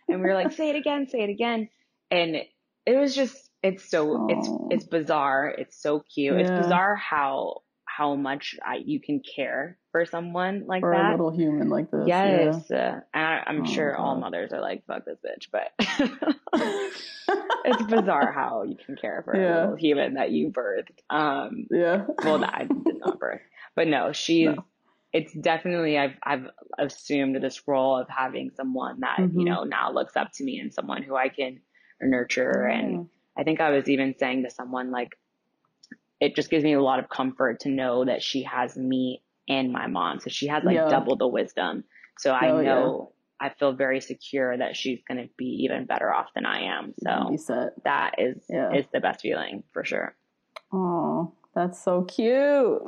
And 0.09 0.21
we 0.21 0.27
were 0.27 0.33
like, 0.33 0.53
say 0.53 0.69
it 0.69 0.77
again, 0.77 1.07
say 1.09 1.19
it 1.23 1.29
again. 1.29 1.67
And 2.09 2.37
it 2.85 2.97
was 2.97 3.13
just, 3.13 3.49
it's 3.61 3.89
so, 3.89 4.27
it's, 4.29 4.49
it's 4.71 4.85
bizarre. 4.85 5.49
It's 5.49 5.75
so 5.81 5.99
cute. 6.13 6.39
It's 6.39 6.49
bizarre 6.49 6.95
how, 6.95 7.63
how 7.83 8.15
much 8.15 8.55
I, 8.65 8.75
you 8.77 9.01
can 9.01 9.19
care 9.19 9.77
for 9.91 10.05
someone 10.05 10.63
like 10.67 10.83
that. 10.83 10.87
for 10.87 10.93
a 10.93 11.11
little 11.11 11.31
human 11.31 11.67
like 11.69 11.91
this. 11.91 12.05
yeah. 12.07 12.45
Yes. 12.45 12.71
Uh, 12.71 13.01
and 13.13 13.25
I, 13.25 13.43
I'm 13.45 13.63
Oh, 13.63 13.65
sure 13.65 13.97
all 13.97 14.15
mothers 14.15 14.53
are 14.53 14.61
like, 14.61 14.85
fuck 14.87 15.03
this 15.03 15.17
bitch, 15.19 15.49
but 15.51 15.73
it's 17.67 17.83
bizarre 17.83 18.31
how 18.31 18.63
you 18.63 18.75
can 18.83 18.95
care 18.95 19.21
for 19.23 19.33
Yeah. 19.33 19.57
a 19.57 19.61
little 19.61 19.75
human 19.75 20.13
that 20.15 20.31
you 20.31 20.49
birthed. 20.51 20.99
Um, 21.09 21.67
Yeah. 21.69 22.05
well, 22.23 22.39
that 22.39 22.53
I 22.53 22.63
did 22.63 22.99
not 22.99 23.19
birth, 23.19 23.41
but 23.75 23.87
no, 23.87 24.11
she's, 24.13 24.47
No. 24.55 24.65
it's 25.13 25.33
definitely, 25.33 25.97
I've, 25.97 26.15
I've 26.23 26.47
assumed 26.79 27.41
this 27.41 27.67
role 27.67 27.97
of 27.97 28.07
having 28.09 28.51
someone 28.55 29.01
that, 29.01 29.19
you 29.19 29.43
Mhm. 29.43 29.45
know, 29.45 29.63
now 29.63 29.91
looks 29.91 30.15
up 30.15 30.31
to 30.33 30.43
me 30.43 30.59
and 30.59 30.73
someone 30.73 31.03
who 31.03 31.15
I 31.15 31.29
can 31.29 31.61
nurture. 32.01 32.67
Yeah. 32.67 32.77
And 32.77 33.09
I 33.37 33.43
think 33.43 33.61
I 33.61 33.69
was 33.69 33.89
even 33.89 34.15
saying 34.17 34.43
to 34.43 34.49
someone, 34.49 34.91
like, 34.91 35.17
it 36.19 36.35
just 36.35 36.49
gives 36.49 36.63
me 36.63 36.73
a 36.73 36.81
lot 36.81 36.99
of 36.99 37.09
comfort 37.09 37.59
to 37.61 37.69
know 37.69 38.05
that 38.05 38.23
she 38.23 38.43
has 38.43 38.75
me 38.75 39.21
and 39.47 39.71
my 39.71 39.87
mom. 39.87 40.19
So 40.19 40.29
she 40.29 40.47
has 40.47 40.63
like 40.63 40.75
Yeah. 40.75 40.89
double 40.89 41.15
the 41.15 41.27
wisdom. 41.27 41.83
So 42.17 42.33
I 42.33 42.49
Oh, 42.49 42.61
know 42.61 43.13
I 43.39 43.49
feel 43.49 43.73
very 43.73 44.01
secure 44.01 44.57
that 44.57 44.75
she's 44.75 44.99
going 45.07 45.19
to 45.21 45.29
be 45.37 45.63
even 45.65 45.85
better 45.85 46.11
off 46.13 46.27
than 46.33 46.45
I 46.45 46.61
am. 46.77 46.93
So 47.03 47.69
that 47.83 48.15
is 48.17 48.37
Yeah. 48.49 48.73
is 48.73 48.85
the 48.91 48.99
best 48.99 49.21
feeling 49.21 49.63
for 49.73 49.83
sure. 49.83 50.15
Oh, 50.73 51.31
that's 51.53 51.81
so 51.81 52.03
cute. 52.03 52.31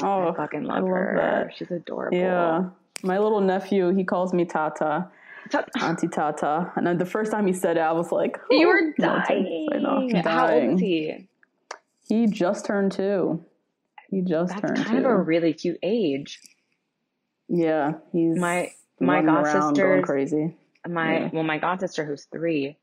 Oh, 0.02 0.30
I 0.30 0.34
fucking 0.36 0.64
love, 0.64 0.88
her. 0.88 1.14
that. 1.18 1.56
She's 1.58 1.70
adorable. 1.72 2.18
Yeah. 2.18 2.70
My 3.04 3.18
little 3.20 3.42
nephew, 3.42 3.94
he 3.96 4.04
calls 4.04 4.34
me 4.34 4.44
Tata, 4.46 5.08
Ta- 5.52 5.66
Auntie 5.82 6.08
Tata. 6.08 6.72
And 6.76 7.00
the 7.00 7.06
first 7.06 7.32
time 7.32 7.48
he 7.48 7.54
said 7.54 7.78
it, 7.78 7.82
I 7.82 7.92
was 7.94 8.12
like, 8.12 8.38
You 8.50 8.66
oh, 8.66 8.70
were 8.70 8.94
no, 8.98 9.22
dying. 9.28 9.70
I 9.72 9.78
know, 9.78 10.10
I'm 10.14 10.24
How 10.24 10.50
old 10.52 10.74
is 10.74 10.80
he? 10.80 11.28
He 12.08 12.26
just 12.28 12.66
turned 12.66 12.92
two. 12.92 13.46
He 14.10 14.22
just 14.22 14.50
That's 14.54 14.62
turned 14.62 14.78
kind 14.86 15.04
two. 15.04 15.10
of 15.10 15.12
a 15.12 15.22
really 15.22 15.54
cute 15.54 15.78
age. 15.84 16.40
yeah, 17.48 17.94
he's 18.12 18.38
My 18.38 18.72
my 19.00 19.16
running 19.16 19.30
around 19.30 19.76
going 19.76 20.00
god 20.02 20.06
crazy. 20.08 20.56
my 20.88 21.14
Yeah. 21.20 21.30
well 21.34 21.44
my 21.44 21.58
god 21.58 21.80
sister 21.80 22.06
who's 22.06 22.26
three 22.26 22.78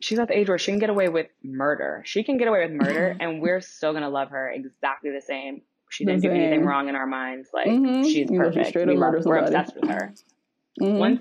she's 0.00 0.18
at 0.18 0.28
the 0.28 0.38
age 0.38 0.48
where 0.48 0.58
she 0.58 0.70
can 0.70 0.78
get 0.78 0.90
away 0.90 1.08
with 1.08 1.26
murder 1.42 2.02
she 2.04 2.22
can 2.22 2.36
get 2.38 2.48
away 2.48 2.64
with 2.66 2.72
murder 2.72 3.16
and 3.20 3.40
we're 3.40 3.60
still 3.60 3.92
gonna 3.92 4.08
love 4.10 4.30
her 4.30 4.48
exactly 4.50 5.10
the 5.10 5.20
same 5.20 5.62
she 5.90 6.04
didn't 6.04 6.22
do 6.22 6.30
anything 6.30 6.64
wrong 6.64 6.88
in 6.88 6.94
our 6.94 7.06
minds 7.06 7.48
like 7.54 7.66
Mhm. 7.68 8.04
she's 8.04 8.30
You 8.30 8.38
know, 8.38 8.50
she 8.50 8.58
perfect 8.58 8.76
We 8.86 8.96
love, 8.96 9.12
we're 9.14 9.22
somebody. 9.22 9.46
obsessed 9.46 9.74
with 9.76 9.86
her 9.88 10.14
Mhm. 10.80 10.98
once 10.98 11.20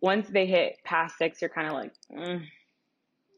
once 0.00 0.28
they 0.28 0.46
hit 0.46 0.78
past 0.84 1.16
six 1.18 1.40
you're 1.40 1.50
kind 1.50 1.68
of 1.68 1.74
like 1.74 1.92
mm, 2.12 2.42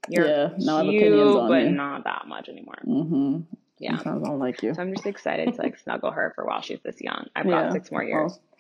you're 0.08 0.26
Yeah, 0.26 0.50
now 0.58 0.76
I 0.76 0.84
have 0.84 0.90
cute 0.90 1.02
opinions 1.02 1.36
on 1.36 1.48
but 1.48 1.64
not 1.72 2.04
that 2.04 2.26
much 2.26 2.48
anymore 2.48 2.78
Mm-hmm. 2.86 3.40
yeah 3.78 3.96
Sometimes 3.98 4.24
I 4.24 4.28
don't 4.28 4.38
like 4.38 4.62
you. 4.62 4.72
so 4.74 4.80
i'm 4.82 4.94
just 4.94 5.06
excited 5.06 5.52
to 5.54 5.60
like 5.62 5.76
snuggle 5.78 6.10
her 6.12 6.32
for 6.34 6.44
while 6.46 6.62
she's 6.62 6.80
this 6.82 7.00
young 7.00 7.26
i've 7.36 7.44
Yeah. 7.50 7.64
got 7.64 7.72
six 7.72 7.90
more 7.90 8.02
years 8.04 8.38
Oh, 8.38 8.56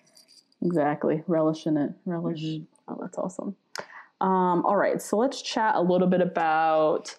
exactly. 0.62 1.22
Relish 1.26 1.66
in 1.66 1.76
it. 1.76 1.92
Relish. 2.04 2.42
Mm-hmm. 2.42 2.92
Oh, 2.92 2.98
that's 3.00 3.18
awesome. 3.18 3.56
Um, 4.20 4.64
all 4.64 4.76
right. 4.76 5.00
So 5.00 5.16
let's 5.16 5.42
chat 5.42 5.74
a 5.74 5.80
little 5.80 6.08
bit 6.08 6.20
about 6.20 7.16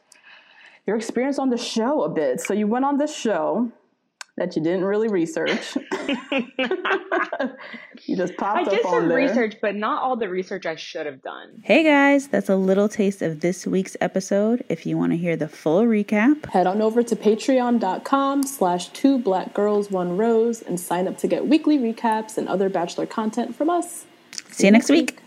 your 0.85 0.95
experience 0.95 1.37
on 1.37 1.49
the 1.49 1.57
show 1.57 2.03
a 2.03 2.09
bit. 2.09 2.39
So 2.41 2.53
you 2.53 2.67
went 2.67 2.85
on 2.85 2.97
this 2.97 3.15
show 3.15 3.71
that 4.37 4.55
you 4.55 4.61
didn't 4.61 4.85
really 4.85 5.07
research. 5.07 5.75
you 8.05 8.15
just 8.15 8.37
popped 8.37 8.59
i 8.59 8.63
up 8.63 8.69
did 8.69 8.83
some 8.83 9.11
research 9.11 9.55
but 9.61 9.75
not 9.75 10.01
all 10.01 10.15
the 10.15 10.29
research 10.29 10.65
i 10.65 10.75
should 10.75 11.05
have 11.05 11.21
done 11.21 11.61
Hey 11.63 11.83
guys, 11.83 12.27
that's 12.27 12.47
a 12.49 12.55
little 12.55 12.87
taste 12.87 13.21
of 13.21 13.41
this 13.41 13.67
week's 13.67 13.97
episode. 13.99 14.63
If 14.69 14.85
you 14.85 14.97
want 14.97 15.11
to 15.11 15.17
hear 15.17 15.35
the 15.35 15.49
full 15.49 15.83
recap, 15.83 16.45
Head 16.45 16.67
on 16.67 16.81
over 16.81 17.03
to 17.03 17.15
patreon.com 17.15 18.43
slash 18.43 18.89
two 18.89 19.17
black 19.19 19.53
girls 19.53 19.91
one 19.91 20.15
rose 20.15 20.61
and 20.61 20.79
sign 20.79 21.07
up 21.07 21.17
to 21.19 21.27
get 21.27 21.47
weekly 21.47 21.77
recaps 21.77 22.37
and 22.37 22.47
other 22.47 22.69
bachelor 22.69 23.05
content 23.05 23.55
from 23.55 23.69
us. 23.69 24.05
see 24.51 24.67
you 24.67 24.71
next 24.71 24.89
week. 24.89 25.17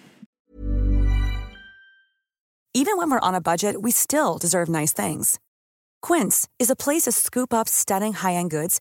Even 2.72 2.96
when 2.96 3.10
we're 3.10 3.20
on 3.20 3.34
a 3.34 3.40
budget, 3.40 3.82
we 3.82 3.90
still 3.90 4.38
deserve 4.38 4.68
nice 4.68 4.92
things. 4.92 5.38
Quince 6.00 6.48
is 6.58 6.70
a 6.70 6.76
place 6.76 7.02
to 7.02 7.12
scoop 7.12 7.52
up 7.52 7.68
stunning 7.68 8.14
high-end 8.14 8.50
goods 8.50 8.80